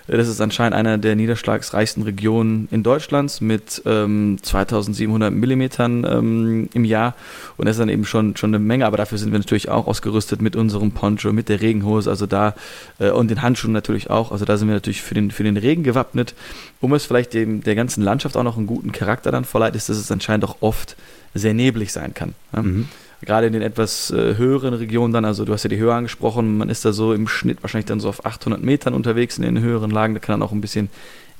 [0.08, 6.84] Das ist anscheinend einer der niederschlagsreichsten Regionen in Deutschlands mit ähm, 2700 Millimetern ähm, im
[6.86, 7.14] Jahr.
[7.58, 8.86] Und das ist dann eben schon, schon eine Menge.
[8.86, 12.54] Aber dafür sind wir natürlich auch ausgerüstet mit unserem Poncho, mit der Regenhose, also da
[12.98, 14.32] äh, und den Handschuhen natürlich auch.
[14.32, 16.34] Also da sind wir natürlich für den, für den Regen gewappnet.
[16.80, 19.90] Um es vielleicht dem, der ganzen Landschaft auch noch einen guten Charakter dann verleiht, ist,
[19.90, 20.96] dass es anscheinend auch oft
[21.34, 22.34] sehr neblig sein kann.
[22.54, 22.62] Ja?
[22.62, 22.88] Mhm
[23.22, 26.58] gerade in den etwas äh, höheren Regionen dann, also du hast ja die Höhe angesprochen,
[26.58, 29.60] man ist da so im Schnitt wahrscheinlich dann so auf 800 Metern unterwegs in den
[29.60, 30.88] höheren Lagen, da kann dann auch ein bisschen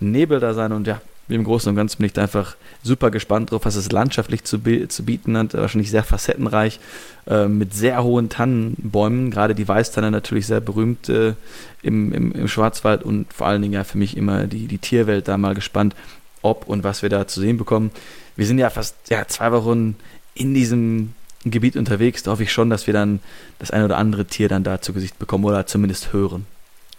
[0.00, 3.50] Nebel da sein und ja, im Großen und Ganzen bin ich da einfach super gespannt
[3.50, 5.54] drauf, was es landschaftlich zu, zu bieten hat.
[5.54, 6.80] Wahrscheinlich sehr facettenreich,
[7.26, 9.30] äh, mit sehr hohen Tannenbäumen.
[9.30, 11.34] Gerade die Weißtanne natürlich sehr berühmt äh,
[11.82, 15.28] im, im, im, Schwarzwald und vor allen Dingen ja für mich immer die, die Tierwelt
[15.28, 15.94] da mal gespannt,
[16.42, 17.90] ob und was wir da zu sehen bekommen.
[18.36, 19.96] Wir sind ja fast ja, zwei Wochen
[20.34, 21.14] in diesem
[21.50, 23.20] Gebiet unterwegs, da hoffe ich schon, dass wir dann
[23.58, 26.46] das ein oder andere Tier dann da zu Gesicht bekommen oder zumindest hören.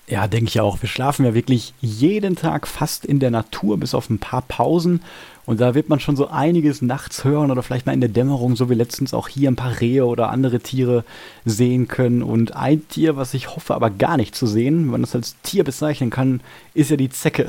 [0.10, 0.82] Ja, denke ich auch.
[0.82, 5.02] Wir schlafen ja wirklich jeden Tag fast in der Natur, bis auf ein paar Pausen.
[5.46, 8.56] Und da wird man schon so einiges nachts hören oder vielleicht mal in der Dämmerung,
[8.56, 11.04] so wie letztens auch hier ein paar Rehe oder andere Tiere
[11.46, 12.24] sehen können.
[12.24, 15.36] Und ein Tier, was ich hoffe, aber gar nicht zu sehen, wenn man das als
[15.44, 16.42] Tier bezeichnen kann,
[16.74, 17.48] ist ja die Zecke.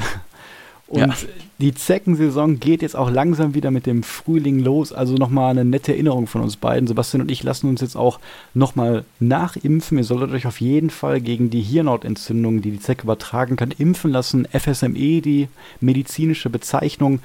[0.91, 1.15] Und ja.
[1.61, 4.93] die Zeckensaison geht jetzt auch langsam wieder mit dem Frühling los.
[4.93, 6.89] Also nochmal eine nette Erinnerung von uns beiden.
[6.89, 8.19] Sebastian und ich lassen uns jetzt auch
[8.55, 9.99] nochmal nachimpfen.
[9.99, 14.11] Ihr solltet euch auf jeden Fall gegen die Hirnhautentzündung, die die Zecke übertragen kann, impfen
[14.11, 14.49] lassen.
[14.53, 15.47] FSME, die
[15.79, 17.21] medizinische Bezeichnung.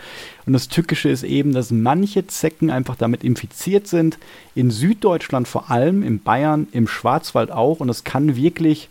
[0.45, 4.19] Und das Tückische ist eben, dass manche Zecken einfach damit infiziert sind.
[4.53, 7.79] In Süddeutschland vor allem, in Bayern, im Schwarzwald auch.
[7.79, 8.89] Und das kann wirklich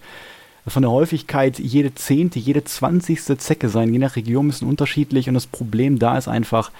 [0.66, 3.92] von der Häufigkeit jede zehnte, jede zwanzigste Zecke sein.
[3.92, 6.70] Je nach Region es unterschiedlich und das Problem da ist einfach,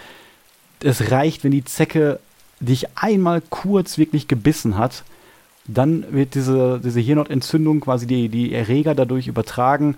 [0.81, 2.18] es reicht, wenn die Zecke
[2.61, 5.05] dich einmal kurz wirklich gebissen hat,
[5.66, 9.97] dann wird diese, diese Hirnhautentzündung quasi die, die Erreger dadurch übertragen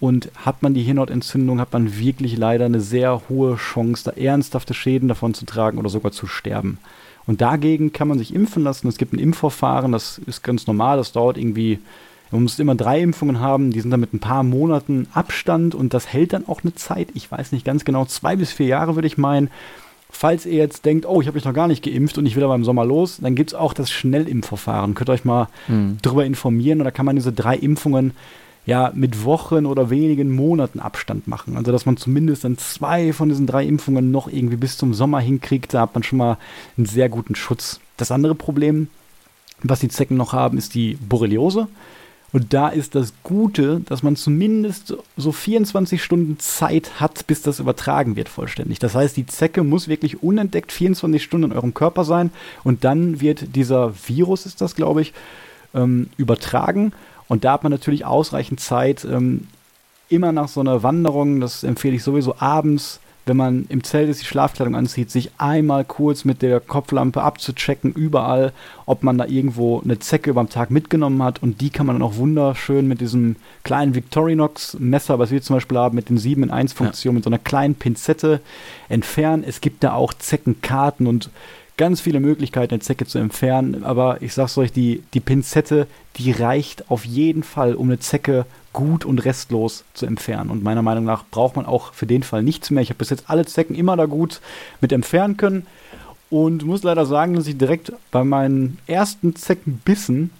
[0.00, 4.74] und hat man die Hirnhautentzündung, hat man wirklich leider eine sehr hohe Chance, da ernsthafte
[4.74, 6.78] Schäden davon zu tragen oder sogar zu sterben.
[7.26, 8.88] Und dagegen kann man sich impfen lassen.
[8.88, 11.78] Es gibt ein Impfverfahren, das ist ganz normal, das dauert irgendwie
[12.30, 15.94] man muss immer drei Impfungen haben, die sind dann mit ein paar Monaten Abstand und
[15.94, 17.08] das hält dann auch eine Zeit.
[17.14, 19.50] Ich weiß nicht ganz genau, zwei bis vier Jahre würde ich meinen.
[20.10, 22.42] Falls ihr jetzt denkt, oh, ich habe mich noch gar nicht geimpft und ich will
[22.42, 24.94] aber im Sommer los, dann gibt es auch das Schnellimpfverfahren.
[24.94, 25.98] Könnt ihr euch mal mhm.
[26.00, 28.12] darüber informieren und da kann man diese drei Impfungen
[28.64, 31.56] ja mit Wochen oder wenigen Monaten Abstand machen.
[31.56, 35.20] Also dass man zumindest dann zwei von diesen drei Impfungen noch irgendwie bis zum Sommer
[35.20, 36.38] hinkriegt, da hat man schon mal
[36.76, 37.80] einen sehr guten Schutz.
[37.96, 38.88] Das andere Problem,
[39.62, 41.68] was die Zecken noch haben, ist die Borreliose.
[42.32, 47.58] Und da ist das Gute, dass man zumindest so 24 Stunden Zeit hat, bis das
[47.58, 48.78] übertragen wird vollständig.
[48.78, 52.30] Das heißt, die Zecke muss wirklich unentdeckt 24 Stunden in eurem Körper sein
[52.64, 55.14] und dann wird dieser Virus, ist das glaube ich,
[55.74, 56.92] ähm, übertragen.
[57.28, 59.48] Und da hat man natürlich ausreichend Zeit, ähm,
[60.10, 64.22] immer nach so einer Wanderung, das empfehle ich sowieso abends, wenn man im Zelt ist,
[64.22, 68.52] die Schlafkleidung anzieht, sich einmal kurz mit der Kopflampe abzuchecken, überall,
[68.86, 71.42] ob man da irgendwo eine Zecke über den Tag mitgenommen hat.
[71.42, 75.78] Und die kann man dann auch wunderschön mit diesem kleinen Victorinox-Messer, was wir zum Beispiel
[75.78, 77.16] haben, mit den 7 in 1 Funktion, ja.
[77.16, 78.40] mit so einer kleinen Pinzette
[78.88, 79.44] entfernen.
[79.46, 81.30] Es gibt da auch Zeckenkarten und
[81.78, 83.84] ganz viele Möglichkeiten, eine Zecke zu entfernen.
[83.84, 85.86] Aber ich sag's euch, die, die Pinzette,
[86.16, 88.44] die reicht auf jeden Fall, um eine Zecke
[88.78, 90.50] gut und restlos zu entfernen.
[90.50, 92.80] Und meiner Meinung nach braucht man auch für den Fall nichts mehr.
[92.80, 94.40] Ich habe bis jetzt alle Zecken immer da gut
[94.80, 95.66] mit entfernen können.
[96.30, 100.30] Und muss leider sagen, dass ich direkt bei meinen ersten Zeckenbissen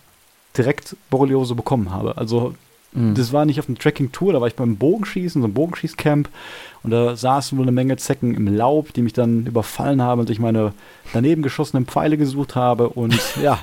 [0.56, 2.16] direkt Borreliose bekommen habe.
[2.16, 2.54] Also
[2.92, 3.16] mhm.
[3.16, 6.28] das war nicht auf einer Tracking-Tour, da war ich beim Bogenschießen, so einem Bogenschießcamp.
[6.84, 10.30] Und da saßen wohl eine Menge Zecken im Laub, die mich dann überfallen haben und
[10.30, 10.74] ich meine
[11.12, 12.90] daneben geschossenen Pfeile gesucht habe.
[12.90, 13.58] Und ja,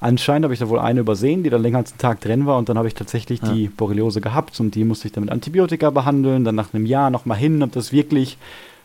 [0.00, 2.58] anscheinend habe ich da wohl eine übersehen, die da länger als einen Tag drin war.
[2.58, 3.52] Und dann habe ich tatsächlich ja.
[3.52, 6.44] die Borreliose gehabt und die musste ich dann mit Antibiotika behandeln.
[6.44, 8.38] Dann nach einem Jahr nochmal hin, ob das wirklich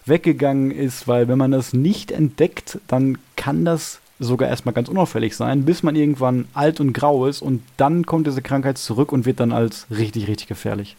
[0.05, 5.35] weggegangen ist, weil wenn man das nicht entdeckt, dann kann das sogar erstmal ganz unauffällig
[5.35, 9.25] sein, bis man irgendwann alt und grau ist und dann kommt diese Krankheit zurück und
[9.25, 10.95] wird dann als richtig, richtig gefährlich.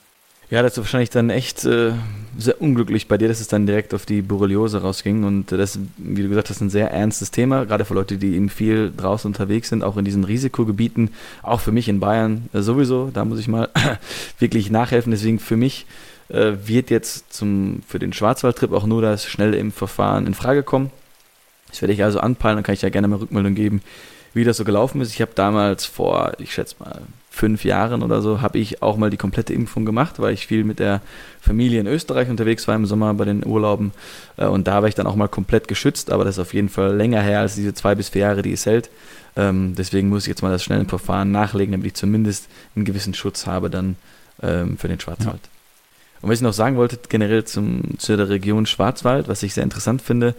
[0.51, 1.93] Ja, das ist wahrscheinlich dann echt äh,
[2.37, 5.25] sehr unglücklich bei dir, dass es dann direkt auf die Borreliose rausging.
[5.25, 8.49] Und das, wie du gesagt hast, ein sehr ernstes Thema, gerade für Leute, die eben
[8.49, 11.11] viel draußen unterwegs sind, auch in diesen Risikogebieten.
[11.43, 13.69] Auch für mich in Bayern äh, sowieso, da muss ich mal
[14.39, 15.11] wirklich nachhelfen.
[15.13, 15.87] Deswegen für mich
[16.29, 20.91] äh, wird jetzt zum, für den Schwarzwaldtrip auch nur das schnelle Impfverfahren in Frage kommen.
[21.69, 23.83] Das werde ich also anpeilen, dann kann ich ja gerne mal Rückmeldung geben,
[24.33, 25.13] wie das so gelaufen ist.
[25.13, 27.03] Ich habe damals vor, ich schätze mal,
[27.35, 30.63] fünf Jahren oder so, habe ich auch mal die komplette Impfung gemacht, weil ich viel
[30.63, 31.01] mit der
[31.41, 33.93] Familie in Österreich unterwegs war im Sommer bei den Urlauben.
[34.37, 36.69] Äh, und da war ich dann auch mal komplett geschützt, aber das ist auf jeden
[36.69, 38.89] Fall länger her als diese zwei bis vier Jahre, die es hält.
[39.37, 43.15] Ähm, deswegen muss ich jetzt mal das schnelle Verfahren nachlegen, damit ich zumindest einen gewissen
[43.15, 43.97] Schutz habe dann
[44.41, 45.41] ähm, für den Schwarzwald.
[45.43, 46.21] Ja.
[46.23, 49.65] Und was ich noch sagen wollte, generell zum, zu der Region Schwarzwald, was ich sehr
[49.65, 50.37] interessant finde,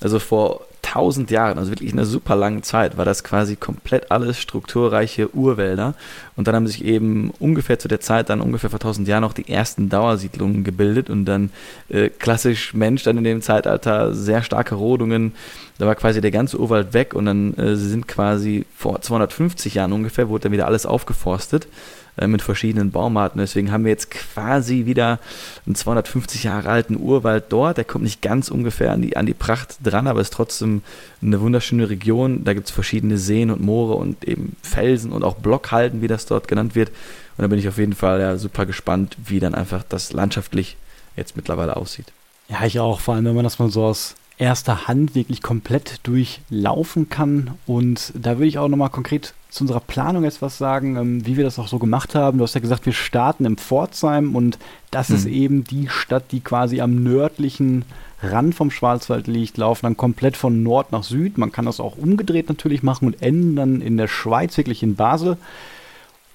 [0.00, 0.60] also vor
[0.96, 5.34] tausend Jahren, also wirklich in einer super langen Zeit, war das quasi komplett alles strukturreiche
[5.34, 5.94] Urwälder.
[6.36, 9.34] Und dann haben sich eben ungefähr zu der Zeit, dann ungefähr vor tausend Jahren, auch
[9.34, 11.50] die ersten Dauersiedlungen gebildet und dann
[11.90, 15.34] äh, klassisch Mensch dann in dem Zeitalter sehr starke Rodungen.
[15.76, 19.92] Da war quasi der ganze Urwald weg und dann äh, sind quasi vor 250 Jahren
[19.92, 21.68] ungefähr, wurde dann wieder alles aufgeforstet
[22.16, 23.38] äh, mit verschiedenen Baumarten.
[23.40, 25.18] Deswegen haben wir jetzt quasi wieder
[25.66, 27.76] einen 250 Jahre alten Urwald dort.
[27.76, 30.82] Der kommt nicht ganz ungefähr an die, an die Pracht dran, aber ist trotzdem
[31.22, 32.44] eine wunderschöne Region.
[32.44, 36.26] Da gibt es verschiedene Seen und Moore und eben Felsen und auch Blockhalden, wie das
[36.26, 36.88] dort genannt wird.
[37.36, 40.76] Und da bin ich auf jeden Fall ja, super gespannt, wie dann einfach das landschaftlich
[41.16, 42.12] jetzt mittlerweile aussieht.
[42.48, 46.00] Ja, ich auch, vor allem wenn man das mal so aus erster Hand wirklich komplett
[46.02, 47.52] durchlaufen kann.
[47.66, 51.36] Und da würde ich auch nochmal konkret zu unserer Planung jetzt was sagen, ähm, wie
[51.36, 52.38] wir das auch so gemacht haben.
[52.38, 54.58] Du hast ja gesagt, wir starten im Pforzheim und
[54.90, 55.14] das mhm.
[55.16, 57.84] ist eben die Stadt, die quasi am nördlichen
[58.22, 61.38] Rand vom Schwarzwald liegt, laufen dann komplett von Nord nach Süd.
[61.38, 64.96] Man kann das auch umgedreht natürlich machen und enden dann in der Schweiz, wirklich in
[64.96, 65.36] Basel.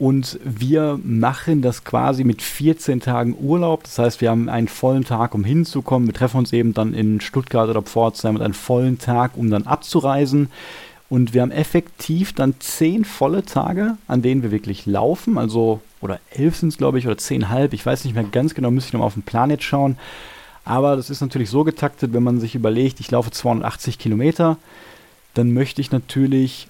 [0.02, 3.84] Und wir machen das quasi mit 14 Tagen Urlaub.
[3.84, 6.08] Das heißt, wir haben einen vollen Tag, um hinzukommen.
[6.08, 9.68] Wir treffen uns eben dann in Stuttgart oder Pforzheim mit einem vollen Tag, um dann
[9.68, 10.50] abzureisen.
[11.08, 15.38] Und wir haben effektiv dann zehn volle Tage, an denen wir wirklich laufen.
[15.38, 17.72] Also, oder elf sind es, glaube ich, oder zehnhalb.
[17.72, 20.00] Ich weiß nicht mehr ganz genau, müsste ich nochmal auf den Plan jetzt schauen.
[20.66, 24.58] Aber das ist natürlich so getaktet, wenn man sich überlegt, ich laufe 280 Kilometer,
[25.36, 26.70] dann möchte ich natürlich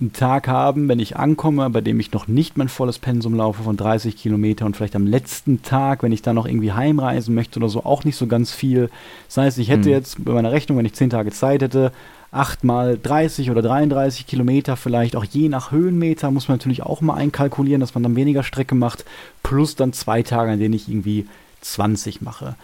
[0.00, 3.62] einen Tag haben, wenn ich ankomme, bei dem ich noch nicht mein volles Pensum laufe
[3.62, 7.58] von 30 Kilometer und vielleicht am letzten Tag, wenn ich dann noch irgendwie heimreisen möchte
[7.58, 8.90] oder so, auch nicht so ganz viel.
[9.26, 9.92] Das heißt, ich hätte hm.
[9.92, 11.92] jetzt bei meiner Rechnung, wenn ich 10 Tage Zeit hätte,
[12.30, 17.00] 8 mal 30 oder 33 Kilometer vielleicht, auch je nach Höhenmeter muss man natürlich auch
[17.00, 19.04] mal einkalkulieren, dass man dann weniger Strecke macht,
[19.42, 21.26] plus dann zwei Tage, an denen ich irgendwie
[21.62, 22.54] 20 mache.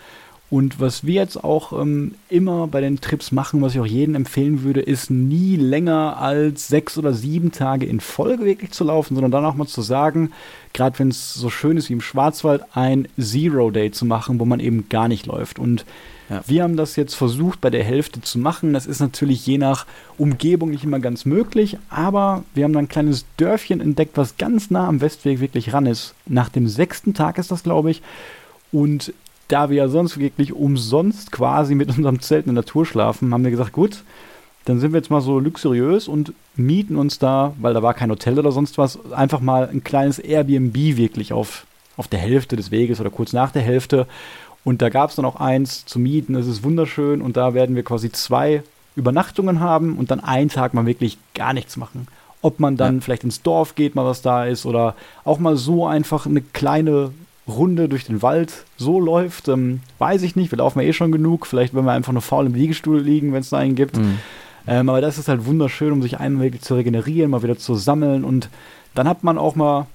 [0.51, 4.15] Und was wir jetzt auch ähm, immer bei den Trips machen, was ich auch jedem
[4.15, 9.15] empfehlen würde, ist nie länger als sechs oder sieben Tage in Folge wirklich zu laufen,
[9.15, 10.33] sondern dann auch mal zu sagen,
[10.75, 14.45] gerade wenn es so schön ist wie im Schwarzwald, ein Zero Day zu machen, wo
[14.45, 15.59] man eben gar nicht läuft.
[15.59, 15.87] Und
[16.29, 16.43] ja.
[16.47, 18.75] wir haben das jetzt versucht bei der Hälfte zu machen.
[18.75, 19.87] Das ist natürlich je nach
[20.19, 24.71] Umgebung nicht immer ganz möglich, aber wir haben dann ein kleines Dörfchen entdeckt, was ganz
[24.71, 26.15] nah am Westweg wirklich ran ist.
[26.27, 28.03] Nach dem sechsten Tag ist das, glaube ich.
[28.71, 29.13] Und
[29.49, 33.45] da wir ja sonst wirklich umsonst quasi mit unserem Zelt in der Natur schlafen, haben
[33.45, 34.03] wir gesagt, gut,
[34.65, 38.11] dann sind wir jetzt mal so luxuriös und mieten uns da, weil da war kein
[38.11, 42.71] Hotel oder sonst was, einfach mal ein kleines Airbnb wirklich auf, auf der Hälfte des
[42.71, 44.07] Weges oder kurz nach der Hälfte.
[44.65, 47.77] Und da gab es dann auch eins zu mieten, es ist wunderschön und da werden
[47.77, 48.63] wir quasi zwei
[48.97, 52.07] Übernachtungen haben und dann einen Tag mal wirklich gar nichts machen.
[52.41, 53.01] Ob man dann ja.
[53.03, 57.11] vielleicht ins Dorf geht, mal was da ist oder auch mal so einfach eine kleine
[57.47, 60.51] Runde durch den Wald so läuft, ähm, weiß ich nicht.
[60.51, 61.47] Wir laufen ja eh schon genug.
[61.47, 63.97] Vielleicht, wenn wir einfach nur faul im Liegestuhl liegen, wenn es da einen gibt.
[63.97, 64.19] Mhm.
[64.67, 67.75] Ähm, aber das ist halt wunderschön, um sich einmal wirklich zu regenerieren, mal wieder zu
[67.75, 68.25] sammeln.
[68.25, 68.49] Und
[68.95, 69.87] dann hat man auch mal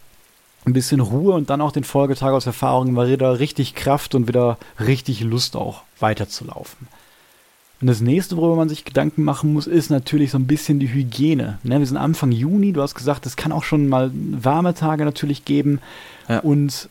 [0.65, 4.27] ein bisschen Ruhe und dann auch den Folgetag aus Erfahrung mal wieder richtig Kraft und
[4.27, 6.87] wieder richtig Lust auch weiterzulaufen.
[7.81, 10.93] Und das nächste, worüber man sich Gedanken machen muss, ist natürlich so ein bisschen die
[10.93, 11.59] Hygiene.
[11.63, 15.05] Ne, wir sind Anfang Juni, du hast gesagt, es kann auch schon mal warme Tage
[15.05, 15.79] natürlich geben.
[16.27, 16.39] Ja.
[16.39, 16.89] Und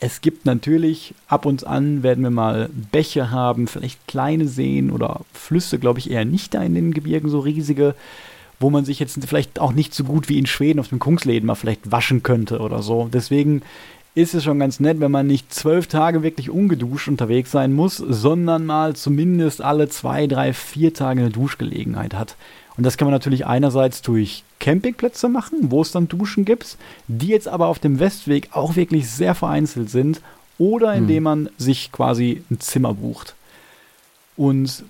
[0.00, 5.22] es gibt natürlich, ab und an werden wir mal Bäche haben, vielleicht kleine Seen oder
[5.32, 7.94] Flüsse, glaube ich, eher nicht da in den Gebirgen, so riesige.
[8.60, 11.46] wo man sich jetzt vielleicht auch nicht so gut wie in Schweden auf dem Kungsläden
[11.46, 13.08] mal vielleicht waschen könnte oder so.
[13.12, 13.62] Deswegen
[14.14, 17.98] ist es schon ganz nett, wenn man nicht zwölf Tage wirklich ungeduscht unterwegs sein muss,
[17.98, 22.36] sondern mal zumindest alle zwei, drei, vier Tage eine Duschgelegenheit hat.
[22.76, 27.28] Und das kann man natürlich einerseits durch Campingplätze machen, wo es dann Duschen gibt, die
[27.28, 30.20] jetzt aber auf dem Westweg auch wirklich sehr vereinzelt sind,
[30.58, 31.22] oder indem hm.
[31.22, 33.34] man sich quasi ein Zimmer bucht.
[34.36, 34.84] Und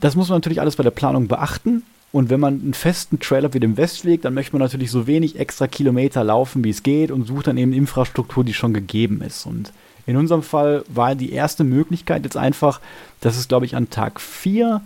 [0.00, 1.82] das muss man natürlich alles bei der Planung beachten.
[2.12, 5.06] Und wenn man einen festen Trail hat wie den Westweg, dann möchte man natürlich so
[5.06, 9.20] wenig extra Kilometer laufen, wie es geht und sucht dann eben Infrastruktur, die schon gegeben
[9.20, 9.44] ist.
[9.44, 9.72] Und
[10.06, 12.80] in unserem Fall war die erste Möglichkeit jetzt einfach,
[13.20, 14.80] dass es, glaube ich, an Tag 4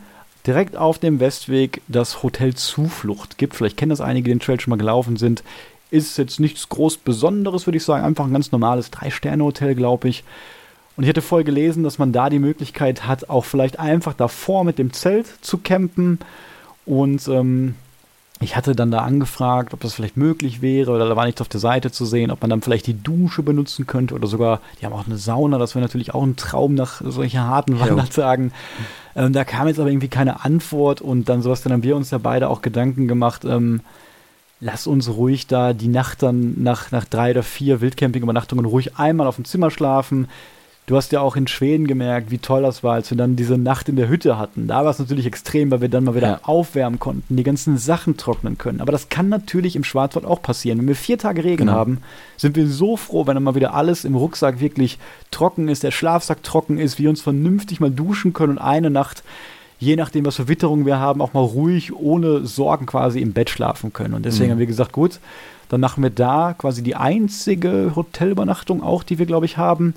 [0.46, 3.54] direkt auf dem Westweg das Hotel Zuflucht gibt.
[3.54, 5.42] Vielleicht kennen das einige, die den Trail schon mal gelaufen sind.
[5.90, 8.04] Ist jetzt nichts groß Besonderes, würde ich sagen.
[8.04, 10.24] Einfach ein ganz normales Drei-Sterne-Hotel, glaube ich.
[10.96, 14.64] Und ich hätte voll gelesen, dass man da die Möglichkeit hat, auch vielleicht einfach davor
[14.64, 16.18] mit dem Zelt zu campen
[16.84, 17.74] und ähm,
[18.42, 21.48] ich hatte dann da angefragt, ob das vielleicht möglich wäre, oder da war nichts auf
[21.48, 24.86] der Seite zu sehen, ob man dann vielleicht die Dusche benutzen könnte oder sogar, die
[24.86, 28.52] haben auch eine Sauna, das wäre natürlich auch ein Traum nach solchen harten Wandertagen.
[29.14, 32.10] Ähm, da kam jetzt aber irgendwie keine Antwort und dann sowas, dann haben wir uns
[32.10, 33.80] ja beide auch Gedanken gemacht, ähm,
[34.60, 39.26] lass uns ruhig da die Nacht dann nach, nach drei oder vier Wildcamping-Übernachtungen ruhig einmal
[39.26, 40.28] auf dem Zimmer schlafen,
[40.90, 43.56] Du hast ja auch in Schweden gemerkt, wie toll das war, als wir dann diese
[43.56, 44.66] Nacht in der Hütte hatten.
[44.66, 46.40] Da war es natürlich extrem, weil wir dann mal wieder ja.
[46.42, 48.80] aufwärmen konnten, die ganzen Sachen trocknen können.
[48.80, 50.80] Aber das kann natürlich im Schwarzwald auch passieren.
[50.80, 51.74] Wenn wir vier Tage Regen genau.
[51.74, 51.98] haben,
[52.36, 54.98] sind wir so froh, wenn dann mal wieder alles im Rucksack wirklich
[55.30, 59.22] trocken ist, der Schlafsack trocken ist, wir uns vernünftig mal duschen können und eine Nacht
[59.78, 63.48] je nachdem, was für Witterungen wir haben, auch mal ruhig, ohne Sorgen quasi im Bett
[63.48, 64.12] schlafen können.
[64.12, 64.52] Und deswegen mhm.
[64.52, 65.20] haben wir gesagt, gut,
[65.70, 69.94] dann machen wir da quasi die einzige Hotelübernachtung auch, die wir, glaube ich, haben.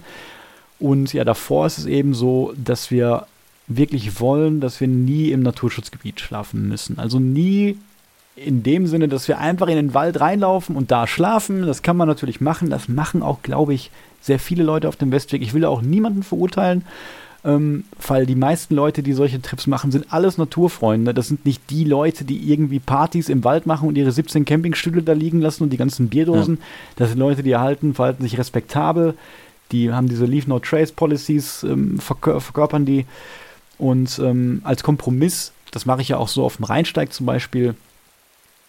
[0.84, 3.26] Und ja, davor ist es eben so, dass wir
[3.68, 7.00] wirklich wollen, dass wir nie im Naturschutzgebiet schlafen müssen.
[7.00, 7.78] Also nie
[8.36, 11.66] in dem Sinne, dass wir einfach in den Wald reinlaufen und da schlafen.
[11.66, 12.70] Das kann man natürlich machen.
[12.70, 15.42] Das machen auch, glaube ich, sehr viele Leute auf dem Westweg.
[15.42, 16.84] Ich will auch niemanden verurteilen,
[17.46, 21.14] ähm, weil die meisten Leute, die solche Trips machen, sind alles Naturfreunde.
[21.14, 25.02] Das sind nicht die Leute, die irgendwie Partys im Wald machen und ihre 17 Campingstühle
[25.02, 26.56] da liegen lassen und die ganzen Bierdosen.
[26.56, 26.64] Ja.
[26.98, 29.14] Das sind Leute, die erhalten, verhalten sich respektabel
[29.72, 33.06] die haben diese Leave No Trace Policies, ähm, verkör verkörpern die.
[33.78, 37.76] Und ähm, als Kompromiss, das mache ich ja auch so auf dem Rheinsteig zum Beispiel,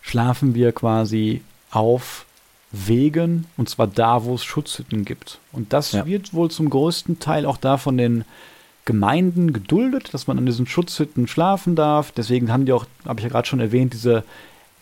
[0.01, 2.27] schlafen wir quasi auf
[2.73, 5.39] Wegen und zwar da, wo es Schutzhütten gibt.
[5.53, 6.07] Und das ja.
[6.07, 8.25] wird wohl zum größten Teil auch da von den
[8.85, 12.13] Gemeinden geduldet, dass man an diesen Schutzhütten schlafen darf.
[12.13, 14.25] Deswegen haben die auch, habe ich ja gerade schon erwähnt, diese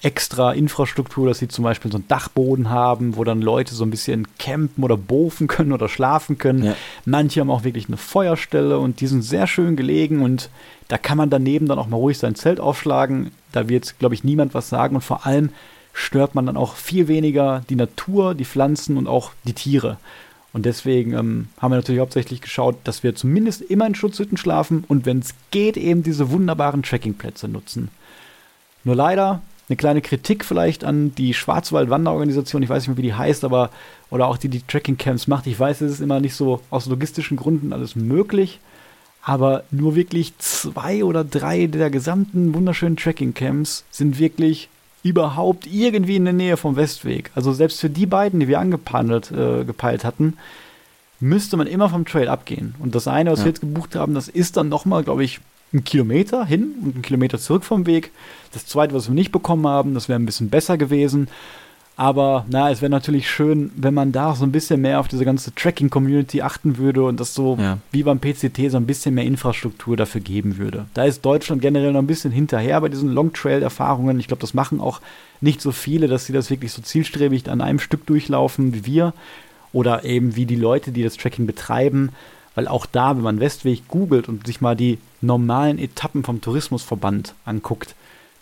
[0.03, 3.91] extra Infrastruktur, dass sie zum Beispiel so einen Dachboden haben, wo dann Leute so ein
[3.91, 6.65] bisschen campen oder bofen können oder schlafen können.
[6.65, 6.77] Ja.
[7.05, 10.51] Manche haben auch wirklich eine Feuerstelle und die sind sehr schön gelegen und
[10.89, 13.31] da kann man daneben dann auch mal ruhig sein Zelt aufschlagen.
[13.53, 15.51] Da wird, glaube ich, niemand was sagen und vor allem
[15.93, 19.99] stört man dann auch viel weniger die Natur, die Pflanzen und auch die Tiere.
[20.53, 24.85] Und deswegen ähm, haben wir natürlich hauptsächlich geschaut, dass wir zumindest immer in Schutzhütten schlafen
[24.89, 27.89] und wenn es geht, eben diese wunderbaren Trekkingplätze nutzen.
[28.85, 29.41] Nur leider
[29.73, 33.71] eine kleine Kritik vielleicht an die Schwarzwald-Wanderorganisation, ich weiß nicht mehr, wie die heißt, aber
[34.11, 35.47] oder auch die, die Trekking-Camps macht.
[35.47, 38.61] Ich weiß, es ist immer nicht so aus logistischen Gründen alles möglich,
[39.23, 44.69] aber nur wirklich zwei oder drei der gesamten wunderschönen Trekking-Camps sind wirklich
[45.03, 47.31] überhaupt irgendwie in der Nähe vom Westweg.
[47.35, 50.35] Also selbst für die beiden, die wir angepeilt äh, gepeilt hatten,
[51.19, 52.75] müsste man immer vom Trail abgehen.
[52.79, 53.47] Und das eine, was ja.
[53.47, 55.41] wir jetzt gebucht haben, das ist dann nochmal, glaube ich,
[55.73, 58.11] einen Kilometer hin und einen Kilometer zurück vom Weg.
[58.53, 61.29] Das zweite, was wir nicht bekommen haben, das wäre ein bisschen besser gewesen.
[61.97, 65.27] Aber na, es wäre natürlich schön, wenn man da so ein bisschen mehr auf diese
[65.27, 67.79] ganze Tracking-Community achten würde und das so ja.
[67.91, 70.87] wie beim PCT so ein bisschen mehr Infrastruktur dafür geben würde.
[70.95, 74.19] Da ist Deutschland generell noch ein bisschen hinterher bei diesen Long-Trail-Erfahrungen.
[74.21, 75.01] Ich glaube, das machen auch
[75.43, 79.13] nicht so viele, dass sie das wirklich so zielstrebig an einem Stück durchlaufen wie wir
[79.75, 82.11] oder eben wie die Leute, die das Tracking betreiben.
[82.55, 87.35] Weil auch da, wenn man Westweg googelt und sich mal die normalen Etappen vom Tourismusverband
[87.45, 87.95] anguckt,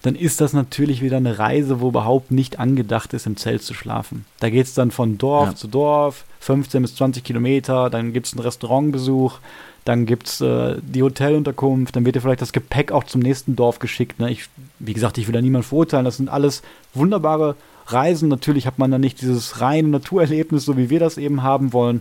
[0.02, 3.74] dann ist das natürlich wieder eine Reise, wo überhaupt nicht angedacht ist, im Zelt zu
[3.74, 4.24] schlafen.
[4.40, 5.54] Da geht es dann von Dorf ja.
[5.54, 9.38] zu Dorf, 15 bis 20 Kilometer, dann gibt es einen Restaurantbesuch,
[9.84, 13.56] dann gibt es äh, die Hotelunterkunft, dann wird dir vielleicht das Gepäck auch zum nächsten
[13.56, 14.18] Dorf geschickt.
[14.20, 14.30] Ne?
[14.30, 16.62] Ich, wie gesagt, ich will da niemanden verurteilen, das sind alles
[16.94, 18.28] wunderbare Reisen.
[18.28, 22.00] Natürlich hat man da nicht dieses reine Naturerlebnis, so wie wir das eben haben wollen.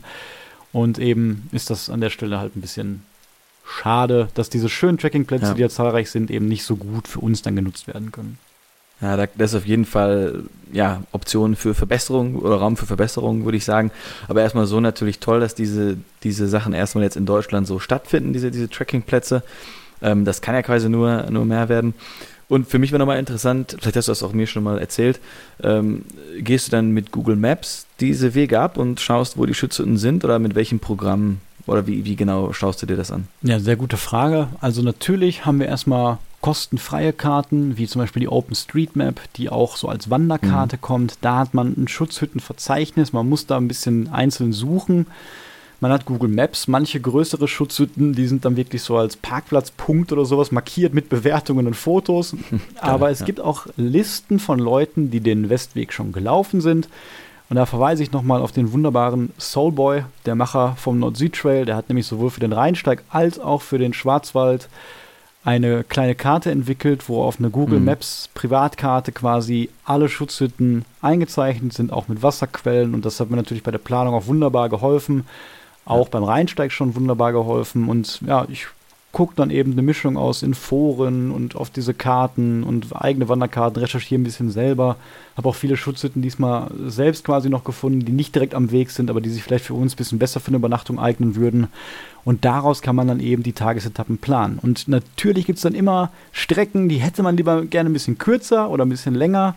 [0.72, 3.04] Und eben ist das an der Stelle halt ein bisschen
[3.66, 5.54] schade, dass diese schönen Trekkingplätze, ja.
[5.54, 8.38] die ja zahlreich sind, eben nicht so gut für uns dann genutzt werden können.
[9.02, 13.46] Ja, da, das ist auf jeden Fall ja, Optionen für Verbesserung oder Raum für Verbesserung,
[13.46, 13.92] würde ich sagen.
[14.28, 18.34] Aber erstmal so natürlich toll, dass diese, diese Sachen erstmal jetzt in Deutschland so stattfinden,
[18.34, 19.44] diese, diese Trekkingplätze.
[20.02, 21.94] Ähm, das kann ja quasi nur, nur mehr werden.
[22.50, 25.20] Und für mich war nochmal interessant, vielleicht hast du das auch mir schon mal erzählt,
[25.64, 26.04] ähm,
[26.40, 30.26] gehst du dann mit Google Maps diese Wege ab und schaust, wo die Schutzhütten sind
[30.26, 31.38] oder mit welchem Programm
[31.68, 33.28] oder wie, wie genau schaust du dir das an?
[33.44, 34.48] Ja, sehr gute Frage.
[34.60, 39.88] Also natürlich haben wir erstmal kostenfreie Karten, wie zum Beispiel die OpenStreetMap, die auch so
[39.88, 40.82] als Wanderkarte mhm.
[40.82, 41.18] kommt.
[41.22, 45.06] Da hat man ein Schutzhüttenverzeichnis, man muss da ein bisschen einzeln suchen.
[45.82, 50.26] Man hat Google Maps, manche größere Schutzhütten, die sind dann wirklich so als Parkplatzpunkt oder
[50.26, 52.36] sowas markiert mit Bewertungen und Fotos.
[52.82, 53.26] Aber es ja.
[53.26, 56.90] gibt auch Listen von Leuten, die den Westweg schon gelaufen sind.
[57.50, 61.66] Und da verweise ich nochmal auf den wunderbaren Soulboy, der Macher vom Nord-Süd-Trail.
[61.66, 64.68] Der hat nämlich sowohl für den Rheinsteig als auch für den Schwarzwald
[65.46, 67.86] eine kleine Karte entwickelt, wo auf einer Google mhm.
[67.86, 72.94] Maps Privatkarte quasi alle Schutzhütten eingezeichnet sind, auch mit Wasserquellen.
[72.94, 75.26] Und das hat mir natürlich bei der Planung auch wunderbar geholfen
[75.90, 77.90] auch beim Rheinsteig schon wunderbar geholfen.
[77.90, 78.68] Und ja, ich
[79.12, 83.82] gucke dann eben eine Mischung aus in Foren und auf diese Karten und eigene Wanderkarten,
[83.82, 84.98] recherchiere ein bisschen selber.
[85.36, 89.10] Habe auch viele Schutzhütten diesmal selbst quasi noch gefunden, die nicht direkt am Weg sind,
[89.10, 91.68] aber die sich vielleicht für uns ein bisschen besser für eine Übernachtung eignen würden.
[92.24, 94.60] Und daraus kann man dann eben die Tagesetappen planen.
[94.62, 98.70] Und natürlich gibt es dann immer Strecken, die hätte man lieber gerne ein bisschen kürzer
[98.70, 99.56] oder ein bisschen länger.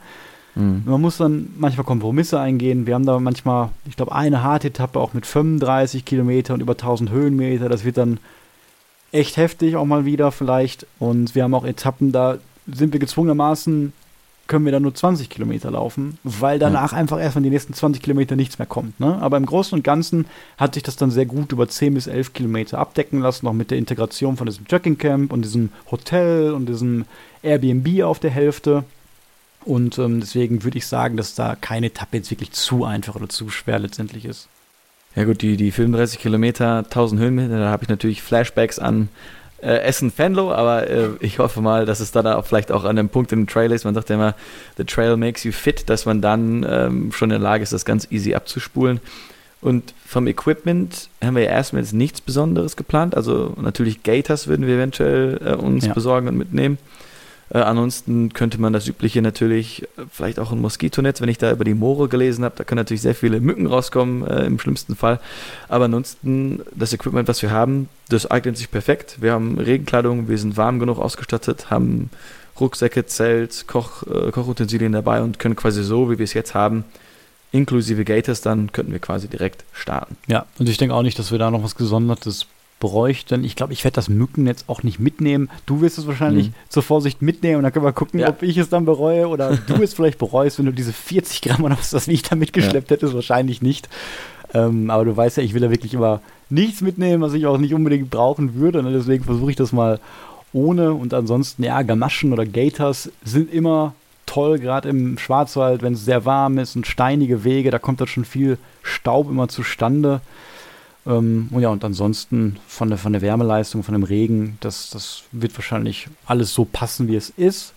[0.54, 0.82] Mhm.
[0.84, 2.86] Man muss dann manchmal Kompromisse eingehen.
[2.86, 6.72] Wir haben da manchmal, ich glaube, eine harte Etappe auch mit 35 Kilometer und über
[6.72, 7.68] 1000 Höhenmeter.
[7.68, 8.18] Das wird dann
[9.12, 10.86] echt heftig auch mal wieder vielleicht.
[10.98, 13.92] Und wir haben auch Etappen, da sind wir gezwungenermaßen,
[14.48, 16.98] können wir dann nur 20 Kilometer laufen, weil danach mhm.
[16.98, 18.98] einfach erstmal die nächsten 20 Kilometer nichts mehr kommt.
[19.00, 19.16] Ne?
[19.20, 20.26] Aber im Großen und Ganzen
[20.58, 23.70] hat sich das dann sehr gut über 10 bis 11 Kilometer abdecken lassen, auch mit
[23.70, 27.04] der Integration von diesem Jogging-Camp und diesem Hotel und diesem
[27.42, 28.84] Airbnb auf der Hälfte.
[29.64, 33.28] Und ähm, deswegen würde ich sagen, dass da keine Etappe jetzt wirklich zu einfach oder
[33.28, 34.48] zu schwer letztendlich ist.
[35.14, 39.08] Ja gut, die, die 35 Kilometer, 1000 Höhenmeter, da habe ich natürlich Flashbacks an
[39.62, 43.08] äh, Essen-Fenlo, aber äh, ich hoffe mal, dass es dann auch vielleicht auch an einem
[43.10, 43.84] Punkt im Trail ist.
[43.84, 44.34] Man sagt ja immer,
[44.76, 47.84] the trail makes you fit, dass man dann ähm, schon in der Lage ist, das
[47.84, 49.00] ganz easy abzuspulen.
[49.60, 53.14] Und vom Equipment haben wir ja erstmal jetzt nichts Besonderes geplant.
[53.14, 55.94] Also natürlich Gators würden wir eventuell äh, uns ja.
[55.94, 56.78] besorgen und mitnehmen.
[57.52, 61.52] Äh, ansonsten könnte man das Übliche natürlich, äh, vielleicht auch ein Moskitonetz, wenn ich da
[61.52, 64.96] über die Moore gelesen habe, da können natürlich sehr viele Mücken rauskommen, äh, im schlimmsten
[64.96, 65.20] Fall.
[65.68, 69.18] Aber ansonsten, das Equipment, was wir haben, das eignet sich perfekt.
[69.20, 72.10] Wir haben Regenkleidung, wir sind warm genug ausgestattet, haben
[72.58, 76.84] Rucksäcke, Zelt, Koch, äh, Kochutensilien dabei und können quasi so, wie wir es jetzt haben,
[77.50, 80.16] inklusive Gators, dann könnten wir quasi direkt starten.
[80.26, 82.46] Ja, und ich denke auch nicht, dass wir da noch was Gesondertes
[82.82, 83.44] bräuchten.
[83.44, 85.48] Ich glaube, ich werde das Mückennetz auch nicht mitnehmen.
[85.66, 86.54] Du wirst es wahrscheinlich mhm.
[86.68, 88.28] zur Vorsicht mitnehmen und dann können wir gucken, ja.
[88.28, 91.62] ob ich es dann bereue oder du es vielleicht bereust, wenn du diese 40 Gramm
[91.62, 92.96] oder was, wie ich da mitgeschleppt ja.
[92.96, 93.88] hättest, wahrscheinlich nicht.
[94.52, 96.20] Ähm, aber du weißt ja, ich will da wirklich immer
[96.50, 98.82] nichts mitnehmen, was ich auch nicht unbedingt brauchen würde.
[98.82, 98.92] Ne?
[98.92, 100.00] Deswegen versuche ich das mal
[100.52, 100.92] ohne.
[100.92, 103.94] Und ansonsten, ja, Gamaschen oder Gators sind immer
[104.26, 108.08] toll, gerade im Schwarzwald, wenn es sehr warm ist und steinige Wege, da kommt dann
[108.08, 110.20] schon viel Staub immer zustande.
[111.06, 115.24] Ähm, und ja, und ansonsten von der, von der Wärmeleistung, von dem Regen, das, das
[115.32, 117.74] wird wahrscheinlich alles so passen, wie es ist.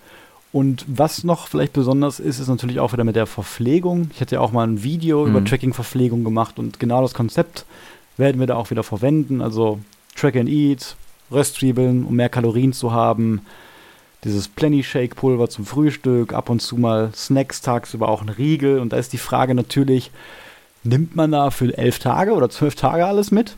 [0.52, 4.10] Und was noch vielleicht besonders ist, ist natürlich auch wieder mit der Verpflegung.
[4.14, 5.32] Ich hatte ja auch mal ein Video mhm.
[5.32, 7.66] über Tracking-Verpflegung gemacht und genau das Konzept
[8.16, 9.42] werden wir da auch wieder verwenden.
[9.42, 9.80] Also
[10.16, 10.96] Track and Eat,
[11.32, 13.42] Röstzwiebeln, um mehr Kalorien zu haben.
[14.24, 18.80] Dieses Plenty Shake Pulver zum Frühstück, ab und zu mal Snacks tagsüber auch ein Riegel.
[18.80, 20.12] Und da ist die Frage natürlich,
[20.86, 23.56] nimmt man da für elf Tage oder zwölf Tage alles mit.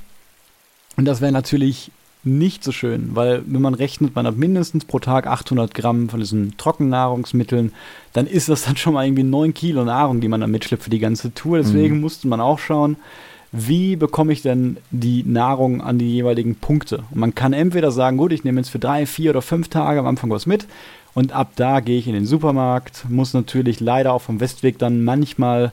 [0.96, 1.92] Und das wäre natürlich
[2.24, 6.20] nicht so schön, weil wenn man rechnet, man hat mindestens pro Tag 800 Gramm von
[6.20, 7.72] diesen Trockennahrungsmitteln,
[8.14, 10.90] dann ist das dann schon mal irgendwie 9 Kilo Nahrung, die man da mitschleppt für
[10.90, 11.58] die ganze Tour.
[11.58, 12.02] Deswegen mhm.
[12.02, 12.98] musste man auch schauen,
[13.52, 17.04] wie bekomme ich denn die Nahrung an die jeweiligen Punkte.
[17.12, 20.00] Und man kann entweder sagen, gut, ich nehme jetzt für drei, vier oder fünf Tage
[20.00, 20.68] am Anfang was mit
[21.14, 25.04] und ab da gehe ich in den Supermarkt, muss natürlich leider auch vom Westweg dann
[25.04, 25.72] manchmal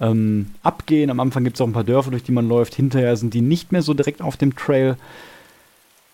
[0.00, 1.10] ähm, abgehen.
[1.10, 2.74] Am Anfang gibt es auch ein paar Dörfer, durch die man läuft.
[2.74, 4.96] Hinterher sind die nicht mehr so direkt auf dem Trail.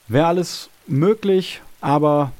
[0.08, 2.32] Wäre alles möglich, aber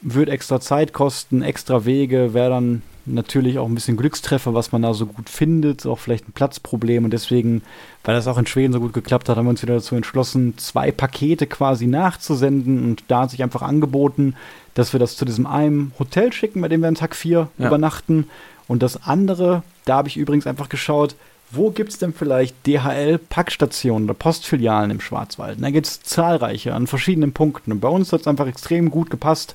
[0.00, 4.82] würde extra Zeit kosten, extra Wege, wäre dann natürlich auch ein bisschen Glückstreffer, was man
[4.82, 7.62] da so gut findet, auch vielleicht ein Platzproblem und deswegen,
[8.04, 10.58] weil das auch in Schweden so gut geklappt hat, haben wir uns wieder dazu entschlossen,
[10.58, 14.34] zwei Pakete quasi nachzusenden und da hat sich einfach angeboten,
[14.74, 17.66] dass wir das zu diesem einen Hotel schicken, bei dem wir an Tag 4 ja.
[17.66, 18.28] übernachten
[18.68, 21.14] und das andere, da habe ich übrigens einfach geschaut,
[21.50, 25.62] wo gibt es denn vielleicht DHL-Packstationen oder Postfilialen im Schwarzwald?
[25.62, 27.72] da gibt es zahlreiche an verschiedenen Punkten.
[27.72, 29.54] Und bei uns hat es einfach extrem gut gepasst,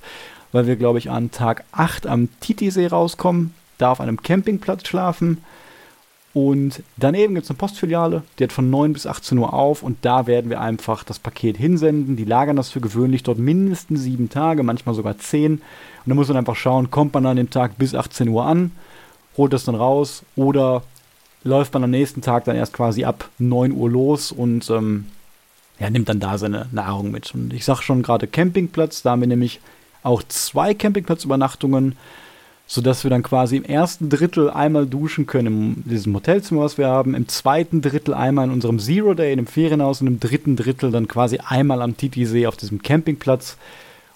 [0.53, 5.43] weil wir, glaube ich, an Tag 8 am Titisee rauskommen, da auf einem Campingplatz schlafen.
[6.33, 9.97] Und daneben gibt es eine Postfiliale, die hat von 9 bis 18 Uhr auf und
[10.03, 12.15] da werden wir einfach das Paket hinsenden.
[12.15, 15.55] Die lagern das für gewöhnlich dort mindestens sieben Tage, manchmal sogar zehn.
[15.55, 15.61] Und
[16.05, 18.71] dann muss man einfach schauen, kommt man an dem Tag bis 18 Uhr an,
[19.37, 20.83] holt das dann raus oder
[21.43, 25.07] läuft man am nächsten Tag dann erst quasi ab 9 Uhr los und ähm,
[25.79, 27.33] ja, nimmt dann da seine Nahrung mit.
[27.33, 29.59] Und ich sage schon gerade Campingplatz, da haben wir nämlich
[30.03, 31.95] auch zwei Campingplatzübernachtungen
[32.71, 36.87] sodass wir dann quasi im ersten Drittel einmal duschen können in diesem Hotelzimmer, was wir
[36.87, 40.55] haben, im zweiten Drittel einmal in unserem Zero Day in dem Ferienhaus und im dritten
[40.55, 43.57] Drittel dann quasi einmal am Titisee auf diesem Campingplatz.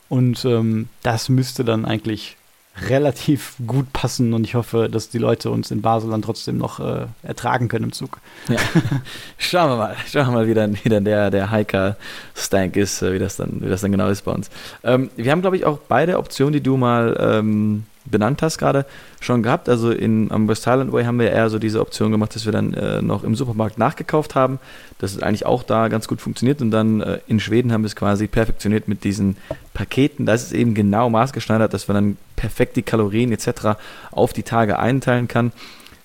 [0.08, 2.38] Und ähm, das müsste dann eigentlich
[2.82, 6.80] relativ gut passen und ich hoffe, dass die Leute uns in Basel dann trotzdem noch
[6.80, 8.20] äh, ertragen können im Zug.
[8.50, 8.58] Ja.
[9.38, 13.14] Schauen wir mal, schauen wir mal, wie dann, wie dann der, der Hiker-Stank ist, äh,
[13.14, 14.50] wie das, dann, wie das dann genau ist bei uns.
[14.84, 18.86] Ähm, wir haben, glaube ich, auch beide Optionen, die du mal ähm, benannt hast gerade,
[19.20, 19.70] schon gehabt.
[19.70, 22.52] Also in, am West Highland Way haben wir eher so diese Option gemacht, dass wir
[22.52, 24.60] dann äh, noch im Supermarkt nachgekauft haben.
[25.00, 26.62] Das ist eigentlich auch da ganz gut funktioniert.
[26.62, 29.38] Und dann äh, in Schweden haben wir es quasi perfektioniert mit diesen
[29.74, 30.26] Paketen.
[30.26, 33.78] Das ist eben genau maßgeschneidert, dass man dann perfekt die Kalorien etc.
[34.12, 35.52] auf die Tage einteilen kann.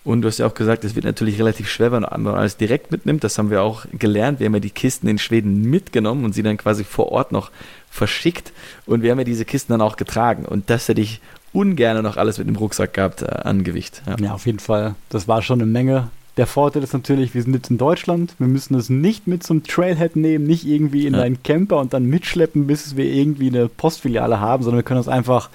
[0.02, 2.90] Und du hast ja auch gesagt, es wird natürlich relativ schwer, wenn man alles direkt
[2.90, 3.22] mitnimmt.
[3.22, 4.40] Das haben wir auch gelernt.
[4.40, 7.50] Wir haben ja die Kisten in Schweden mitgenommen und sie dann quasi vor Ort noch
[7.90, 8.52] verschickt.
[8.86, 10.46] Und wir haben ja diese Kisten dann auch getragen.
[10.46, 11.20] Und das hätte ich
[11.52, 14.02] ungern noch alles mit dem Rucksack gehabt äh, an Gewicht.
[14.06, 14.16] Ja.
[14.20, 14.94] ja, auf jeden Fall.
[15.08, 16.08] Das war schon eine Menge.
[16.36, 18.34] Der Vorteil ist natürlich, wir sind jetzt in Deutschland.
[18.38, 21.22] Wir müssen es nicht mit zum Trailhead nehmen, nicht irgendwie in ja.
[21.22, 25.08] einen Camper und dann mitschleppen, bis wir irgendwie eine Postfiliale haben, sondern wir können das
[25.08, 25.50] einfach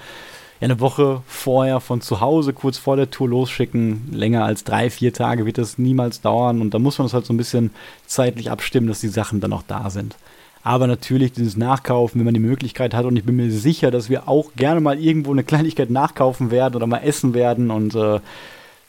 [0.60, 4.08] eine Woche vorher von zu Hause, kurz vor der Tour losschicken.
[4.12, 6.60] Länger als drei, vier Tage wird das niemals dauern.
[6.60, 7.70] Und da muss man das halt so ein bisschen
[8.06, 10.16] zeitlich abstimmen, dass die Sachen dann auch da sind.
[10.66, 13.04] Aber natürlich dieses Nachkaufen, wenn man die Möglichkeit hat.
[13.04, 16.74] Und ich bin mir sicher, dass wir auch gerne mal irgendwo eine Kleinigkeit nachkaufen werden
[16.74, 17.70] oder mal essen werden.
[17.70, 18.18] Und äh,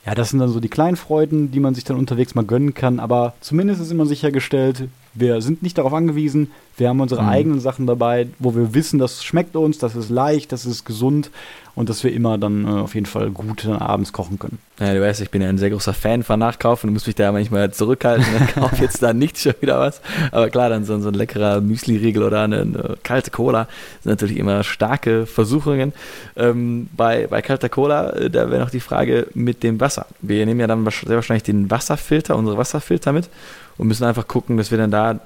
[0.03, 2.73] ja, das sind dann so die kleinen Freuden, die man sich dann unterwegs mal gönnen
[2.73, 2.99] kann.
[2.99, 4.89] Aber zumindest ist immer sichergestellt,
[5.19, 6.51] wir sind nicht darauf angewiesen.
[6.77, 7.29] Wir haben unsere mhm.
[7.29, 11.31] eigenen Sachen dabei, wo wir wissen, das schmeckt uns, das ist leicht, das ist gesund
[11.77, 14.57] und dass wir immer dann äh, auf jeden Fall gut dann abends kochen können.
[14.79, 16.87] Ja, du weißt, ich bin ja ein sehr großer Fan von Nachkaufen.
[16.87, 18.25] Du musst mich da manchmal zurückhalten.
[18.33, 20.01] Dann kaufe jetzt da nicht schon wieder was.
[20.31, 23.67] Aber klar, dann so, so ein leckerer Müsli-Riegel oder eine, eine, kalte Cola
[24.01, 25.93] sind natürlich immer starke Versuchungen.
[26.35, 30.07] Ähm, bei, bei kalter Cola, äh, da wäre noch die Frage mit dem Wasser.
[30.19, 33.29] Wir nehmen ja dann sehr wahrscheinlich den Wasserfilter, unsere Wasserfilter mit
[33.77, 35.19] und müssen einfach gucken, dass wir dann da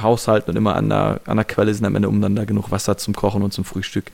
[0.00, 2.70] haushalten und immer an der, an der Quelle sind am Ende, um dann da genug
[2.70, 4.06] Wasser zum Kochen und zum Frühstück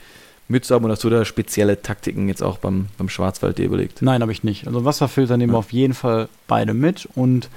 [0.48, 0.84] mitzuhaben.
[0.84, 4.02] Und hast du da spezielle Taktiken jetzt auch beim, beim Schwarzwald dir überlegt?
[4.02, 4.66] Nein, habe ich nicht.
[4.66, 7.48] Also Wasserfilter nehmen wir auf jeden Fall beide mit und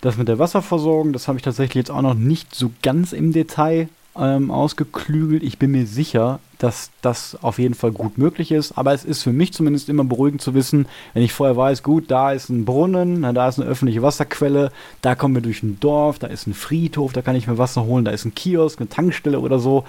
[0.00, 3.32] das mit der Wasserversorgung, das habe ich tatsächlich jetzt auch noch nicht so ganz im
[3.32, 3.88] Detail
[4.18, 5.42] ähm, ausgeklügelt.
[5.42, 8.76] Ich bin mir sicher, dass das auf jeden Fall gut möglich ist.
[8.76, 12.10] Aber es ist für mich zumindest immer beruhigend zu wissen, wenn ich vorher weiß, gut,
[12.10, 16.18] da ist ein Brunnen, da ist eine öffentliche Wasserquelle, da kommen wir durch ein Dorf,
[16.18, 18.90] da ist ein Friedhof, da kann ich mir Wasser holen, da ist ein Kiosk, eine
[18.90, 19.84] Tankstelle oder so.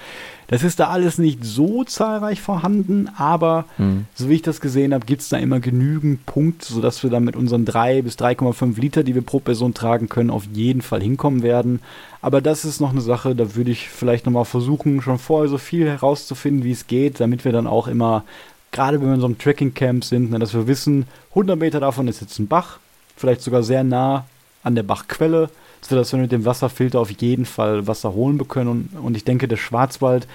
[0.52, 4.06] Das ist da alles nicht so zahlreich vorhanden, aber mhm.
[4.14, 7.24] so wie ich das gesehen habe, gibt es da immer genügend Punkte, sodass wir dann
[7.24, 11.02] mit unseren 3 bis 3,5 Liter, die wir pro Person tragen können, auf jeden Fall
[11.02, 11.80] hinkommen werden.
[12.22, 15.58] Aber das ist noch eine Sache, da würde ich vielleicht nochmal versuchen, schon vorher so
[15.58, 18.26] viel herauszufinden, wie es geht, damit wir dann auch immer,
[18.74, 22.10] gerade wenn wir in so einem Trekking-Camp sind, ne, dass wir wissen, 100 Meter davon
[22.10, 22.80] ist jetzt ein Bach,
[23.16, 24.26] vielleicht sogar sehr nah
[24.64, 25.50] an der Bachquelle
[25.82, 28.70] sodass wir mit dem Wasserfilter auf jeden Fall Wasser holen können.
[28.70, 30.28] Und, und ich denke, der Schwarzwald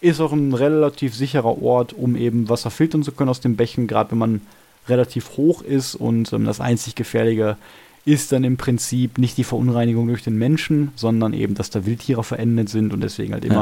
[0.00, 3.86] ist auch ein relativ sicherer Ort, um eben Wasser filtern zu können aus den Bächen,
[3.86, 4.40] gerade wenn man
[4.88, 5.94] relativ hoch ist.
[5.94, 7.56] Und ähm, das einzig Gefährliche
[8.04, 12.24] ist dann im Prinzip nicht die Verunreinigung durch den Menschen, sondern eben, dass da Wildtiere
[12.24, 13.54] verendet sind und deswegen halt immer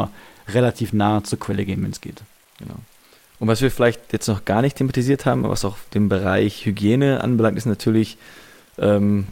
[0.48, 0.54] ja.
[0.54, 2.22] relativ nah zur Quelle gehen, wenn es geht.
[2.58, 2.76] Genau.
[3.38, 7.22] Und was wir vielleicht jetzt noch gar nicht thematisiert haben, was auch den Bereich Hygiene
[7.22, 8.18] anbelangt, ist natürlich
[8.80, 9.26] ähm,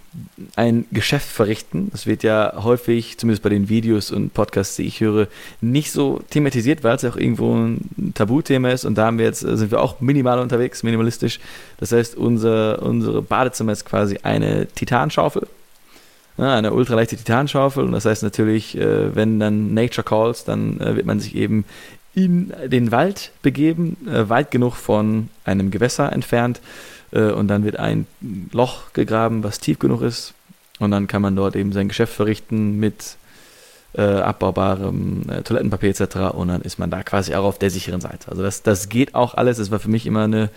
[0.57, 1.88] ein Geschäft verrichten.
[1.90, 5.28] Das wird ja häufig, zumindest bei den Videos und Podcasts, die ich höre,
[5.61, 8.84] nicht so thematisiert, weil es auch irgendwo ein Tabuthema ist.
[8.84, 11.40] Und da haben wir jetzt, sind wir auch minimal unterwegs, minimalistisch.
[11.78, 15.46] Das heißt, unser, unsere Badezimmer ist quasi eine Titanschaufel.
[16.36, 17.84] Ja, eine ultraleichte Titanschaufel.
[17.84, 21.64] Und das heißt natürlich, äh, wenn dann Nature calls, dann äh, wird man sich eben
[22.14, 26.61] in den Wald begeben, äh, weit genug von einem Gewässer entfernt
[27.12, 28.06] äh, und dann wird ein
[28.52, 30.34] Loch gegraben, was tief genug ist.
[30.78, 33.16] Und dann kann man dort eben sein Geschäft verrichten mit
[33.95, 36.34] äh, abbaubarem äh, Toilettenpapier etc.
[36.34, 38.30] Und dann ist man da quasi auch auf der sicheren Seite.
[38.30, 39.57] Also das, das geht auch alles.
[39.57, 40.51] Das war für mich immer eine,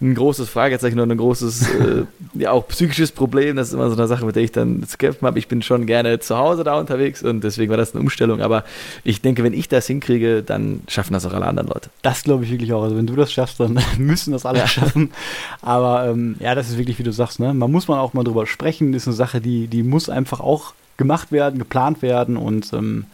[0.00, 2.04] ein großes Fragezeichen und ein großes, äh,
[2.34, 3.54] ja auch psychisches Problem.
[3.56, 5.38] Das ist immer so eine Sache, mit der ich dann zu kämpfen habe.
[5.38, 8.40] Ich bin schon gerne zu Hause da unterwegs und deswegen war das eine Umstellung.
[8.40, 8.64] Aber
[9.04, 11.90] ich denke, wenn ich das hinkriege, dann schaffen das auch alle anderen Leute.
[12.02, 12.82] Das glaube ich wirklich auch.
[12.82, 14.66] Also wenn du das schaffst, dann müssen das alle ja.
[14.66, 15.12] schaffen.
[15.62, 17.54] Aber ähm, ja, das ist wirklich, wie du sagst, ne?
[17.54, 18.92] Man muss man auch mal drüber sprechen.
[18.92, 23.06] Das ist eine Sache, die, die muss einfach auch gemacht werden, geplant werden und ähm,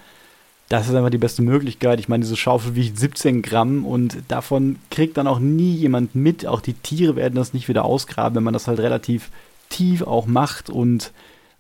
[0.69, 1.99] das ist einfach die beste Möglichkeit.
[1.99, 6.47] Ich meine, diese Schaufel wiegt 17 Gramm und davon kriegt dann auch nie jemand mit.
[6.47, 9.31] Auch die Tiere werden das nicht wieder ausgraben, wenn man das halt relativ
[9.69, 11.13] tief auch macht und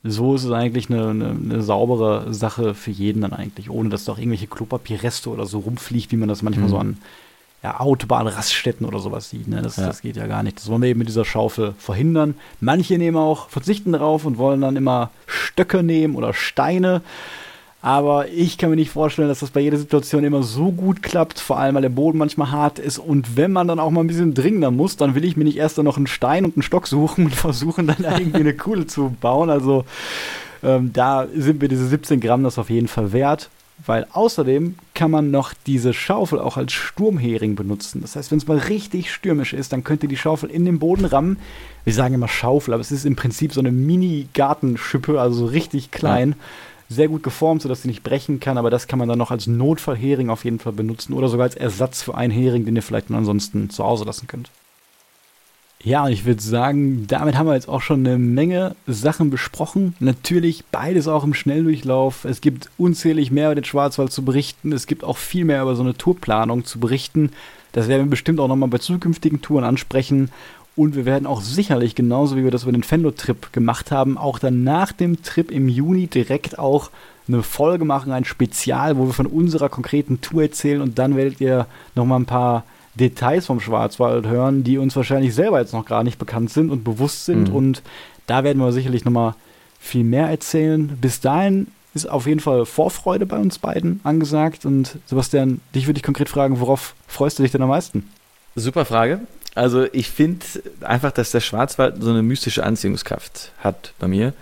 [0.03, 4.05] so ist es eigentlich eine, eine, eine, saubere Sache für jeden dann eigentlich, ohne dass
[4.05, 6.71] da auch irgendwelche Klopapierreste oder so rumfliegt, wie man das manchmal mhm.
[6.71, 6.99] so an
[7.63, 9.49] ja, Autobahnraststätten oder sowas sieht.
[9.49, 9.61] Ne?
[9.61, 9.87] Das, ja.
[9.87, 10.59] das geht ja gar nicht.
[10.59, 12.35] Das wollen wir eben mit dieser Schaufel verhindern.
[12.61, 17.03] Manche nehmen auch, verzichten darauf und wollen dann immer Stöcke nehmen oder Steine.
[17.83, 21.39] Aber ich kann mir nicht vorstellen, dass das bei jeder Situation immer so gut klappt,
[21.39, 22.99] vor allem weil der Boden manchmal hart ist.
[22.99, 25.57] Und wenn man dann auch mal ein bisschen dringender muss, dann will ich mir nicht
[25.57, 28.87] erst dann noch einen Stein und einen Stock suchen und versuchen dann irgendwie eine Kuhle
[28.87, 29.51] zu bauen.
[29.51, 29.85] Also
[30.63, 33.51] ähm, da sind mir diese 17 Gramm das auf jeden Fall wert
[33.87, 38.01] weil außerdem kann man noch diese Schaufel auch als Sturmhering benutzen.
[38.03, 40.78] Das heißt, wenn es mal richtig stürmisch ist, dann könnt ihr die Schaufel in den
[40.78, 41.39] Boden rammen.
[41.85, 45.91] Wir sagen immer Schaufel, aber es ist im Prinzip so eine Mini-Gartenschippe, also so richtig
[45.91, 46.31] klein.
[46.31, 46.37] Ja.
[46.97, 49.47] Sehr gut geformt, sodass sie nicht brechen kann, aber das kann man dann noch als
[49.47, 53.12] Notfallhering auf jeden Fall benutzen oder sogar als Ersatz für einen Hering, den ihr vielleicht
[53.12, 54.51] ansonsten zu Hause lassen könnt.
[55.83, 59.95] Ja, und ich würde sagen, damit haben wir jetzt auch schon eine Menge Sachen besprochen.
[59.99, 62.26] Natürlich beides auch im Schnelldurchlauf.
[62.26, 64.72] Es gibt unzählig mehr über den Schwarzwald zu berichten.
[64.72, 67.31] Es gibt auch viel mehr über so eine Tourplanung zu berichten.
[67.72, 70.31] Das werden wir bestimmt auch nochmal bei zukünftigen Touren ansprechen.
[70.76, 74.39] Und wir werden auch sicherlich, genauso wie wir das über den Fendo-Trip gemacht haben, auch
[74.39, 76.91] dann nach dem Trip im Juni direkt auch
[77.26, 80.83] eine Folge machen, ein Spezial, wo wir von unserer konkreten Tour erzählen.
[80.83, 82.64] Und dann werdet ihr nochmal ein paar
[82.95, 86.84] Details vom Schwarzwald hören, die uns wahrscheinlich selber jetzt noch gar nicht bekannt sind und
[86.84, 87.51] bewusst sind.
[87.51, 87.55] Mhm.
[87.55, 87.82] Und
[88.26, 89.34] da werden wir sicherlich nochmal
[89.78, 90.88] viel mehr erzählen.
[91.01, 94.64] Bis dahin ist auf jeden Fall Vorfreude bei uns beiden angesagt.
[94.64, 98.09] Und Sebastian, dich würde ich konkret fragen, worauf freust du dich denn am meisten?
[98.57, 99.20] Super Frage.
[99.55, 100.45] Also ich finde
[100.80, 104.32] einfach, dass der Schwarzwald so eine mystische Anziehungskraft hat bei mir.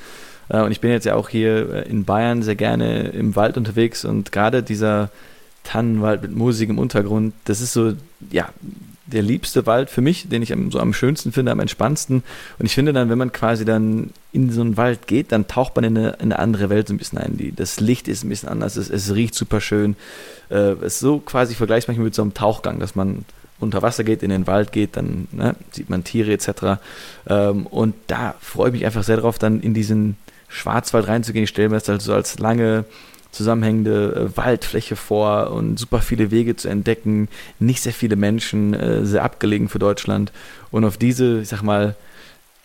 [0.49, 3.57] Äh, und ich bin jetzt ja auch hier äh, in Bayern sehr gerne im Wald
[3.57, 5.11] unterwegs und gerade dieser
[5.69, 7.35] Tannenwald mit Musik im Untergrund.
[7.45, 7.93] Das ist so,
[8.31, 8.49] ja,
[9.05, 12.23] der liebste Wald für mich, den ich so am schönsten finde, am entspannendsten.
[12.59, 15.77] Und ich finde dann, wenn man quasi dann in so einen Wald geht, dann taucht
[15.77, 17.37] man in eine, in eine andere Welt so ein bisschen ein.
[17.37, 19.95] Die, das Licht ist ein bisschen anders, es, es riecht super schön.
[20.49, 23.27] Äh, es ist so quasi vergleichbar mit so einem Tauchgang, dass man
[23.61, 26.81] unter Wasser geht, in den Wald geht, dann ne, sieht man Tiere etc.
[27.29, 30.17] Ähm, und da freue ich mich einfach sehr drauf, dann in diesen
[30.49, 31.45] Schwarzwald reinzugehen.
[31.45, 32.85] Ich stelle mir das halt so als lange
[33.39, 37.29] zusammenhängende äh, Waldfläche vor und super viele Wege zu entdecken,
[37.59, 40.33] nicht sehr viele Menschen, äh, sehr abgelegen für Deutschland.
[40.71, 41.95] Und auf diese, ich sag mal,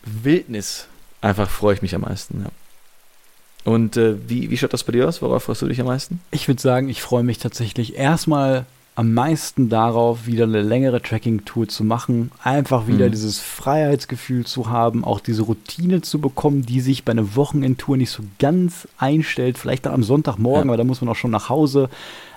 [0.04, 0.88] Wildnis
[1.22, 2.42] einfach freue ich mich am meisten.
[2.44, 3.72] Ja.
[3.72, 5.22] Und äh, wie, wie schaut das bei dir aus?
[5.22, 6.20] Worauf freust du dich am meisten?
[6.32, 8.66] Ich würde sagen, ich freue mich tatsächlich erstmal
[8.96, 13.12] am meisten darauf, wieder eine längere Tracking-Tour zu machen, einfach wieder mhm.
[13.12, 18.12] dieses Freiheitsgefühl zu haben, auch diese Routine zu bekommen, die sich bei einer Wochenendtour nicht
[18.12, 20.72] so ganz einstellt, vielleicht dann am Sonntagmorgen, ja.
[20.72, 21.90] weil da muss man auch schon nach Hause.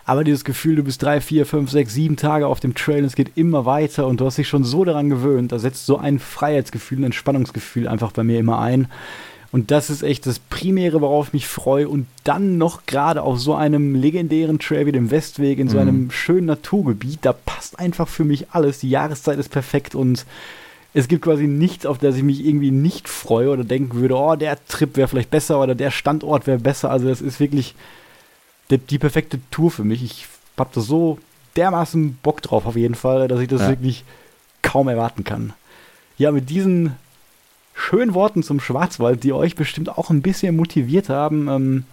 [0.07, 3.17] Aber dieses Gefühl, du bist drei, vier, fünf, sechs, sieben Tage auf dem Trail, es
[3.17, 6.21] geht immer weiter und du hast dich schon so daran gewöhnt, da setzt so ein
[6.21, 8.89] Freiheitsgefühl, ein Entspannungsgefühl einfach bei mir immer ein.
[9.53, 11.89] Und das ist echt das Primäre, worauf ich mich freue.
[11.89, 15.83] Und dann noch gerade auf so einem legendären Trail wie dem Westweg in so mhm.
[15.83, 18.81] einem schönen Naturgebiet, da passt einfach für mich alles.
[18.81, 20.27] Die Jahreszeit ist perfekt und
[20.95, 24.35] es gibt quasi nichts, auf das ich mich irgendwie nicht freue oder denken würde, oh,
[24.35, 26.91] der Trip wäre vielleicht besser oder der Standort wäre besser.
[26.91, 27.75] Also das ist wirklich
[28.71, 30.03] die, die, perfekte Tour für mich.
[30.03, 30.27] Ich
[30.57, 31.19] habe da so
[31.55, 33.69] dermaßen Bock drauf auf jeden Fall, dass ich das ja.
[33.69, 34.05] wirklich
[34.63, 35.53] kaum erwarten kann.
[36.17, 36.95] Ja, mit diesen
[37.77, 41.85] schönen Worten zum Schwarzwald, die euch bestimmt auch ein bisschen motiviert haben, ähm,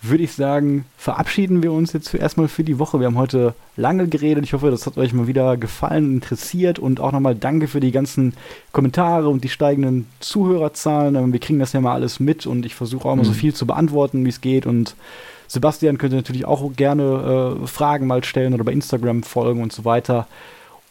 [0.00, 3.00] würde ich sagen, verabschieden wir uns jetzt erstmal für die Woche.
[3.00, 4.44] Wir haben heute lange geredet.
[4.44, 6.78] Ich hoffe, das hat euch mal wieder gefallen interessiert.
[6.78, 8.34] Und auch nochmal danke für die ganzen
[8.72, 11.14] Kommentare und die steigenden Zuhörerzahlen.
[11.16, 13.28] Ähm, wir kriegen das ja mal alles mit und ich versuche auch mal mhm.
[13.28, 14.66] so viel zu beantworten, wie es geht.
[14.66, 14.94] Und
[15.48, 19.84] Sebastian könnte natürlich auch gerne äh, Fragen mal stellen oder bei Instagram folgen und so
[19.84, 20.26] weiter.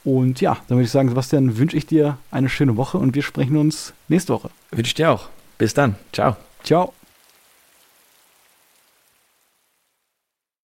[0.03, 3.23] Und ja, dann würde ich sagen, Sebastian, wünsche ich dir eine schöne Woche und wir
[3.23, 4.49] sprechen uns nächste Woche.
[4.71, 5.29] Wünsche ich dir auch.
[5.57, 5.95] Bis dann.
[6.11, 6.35] Ciao.
[6.63, 6.93] Ciao.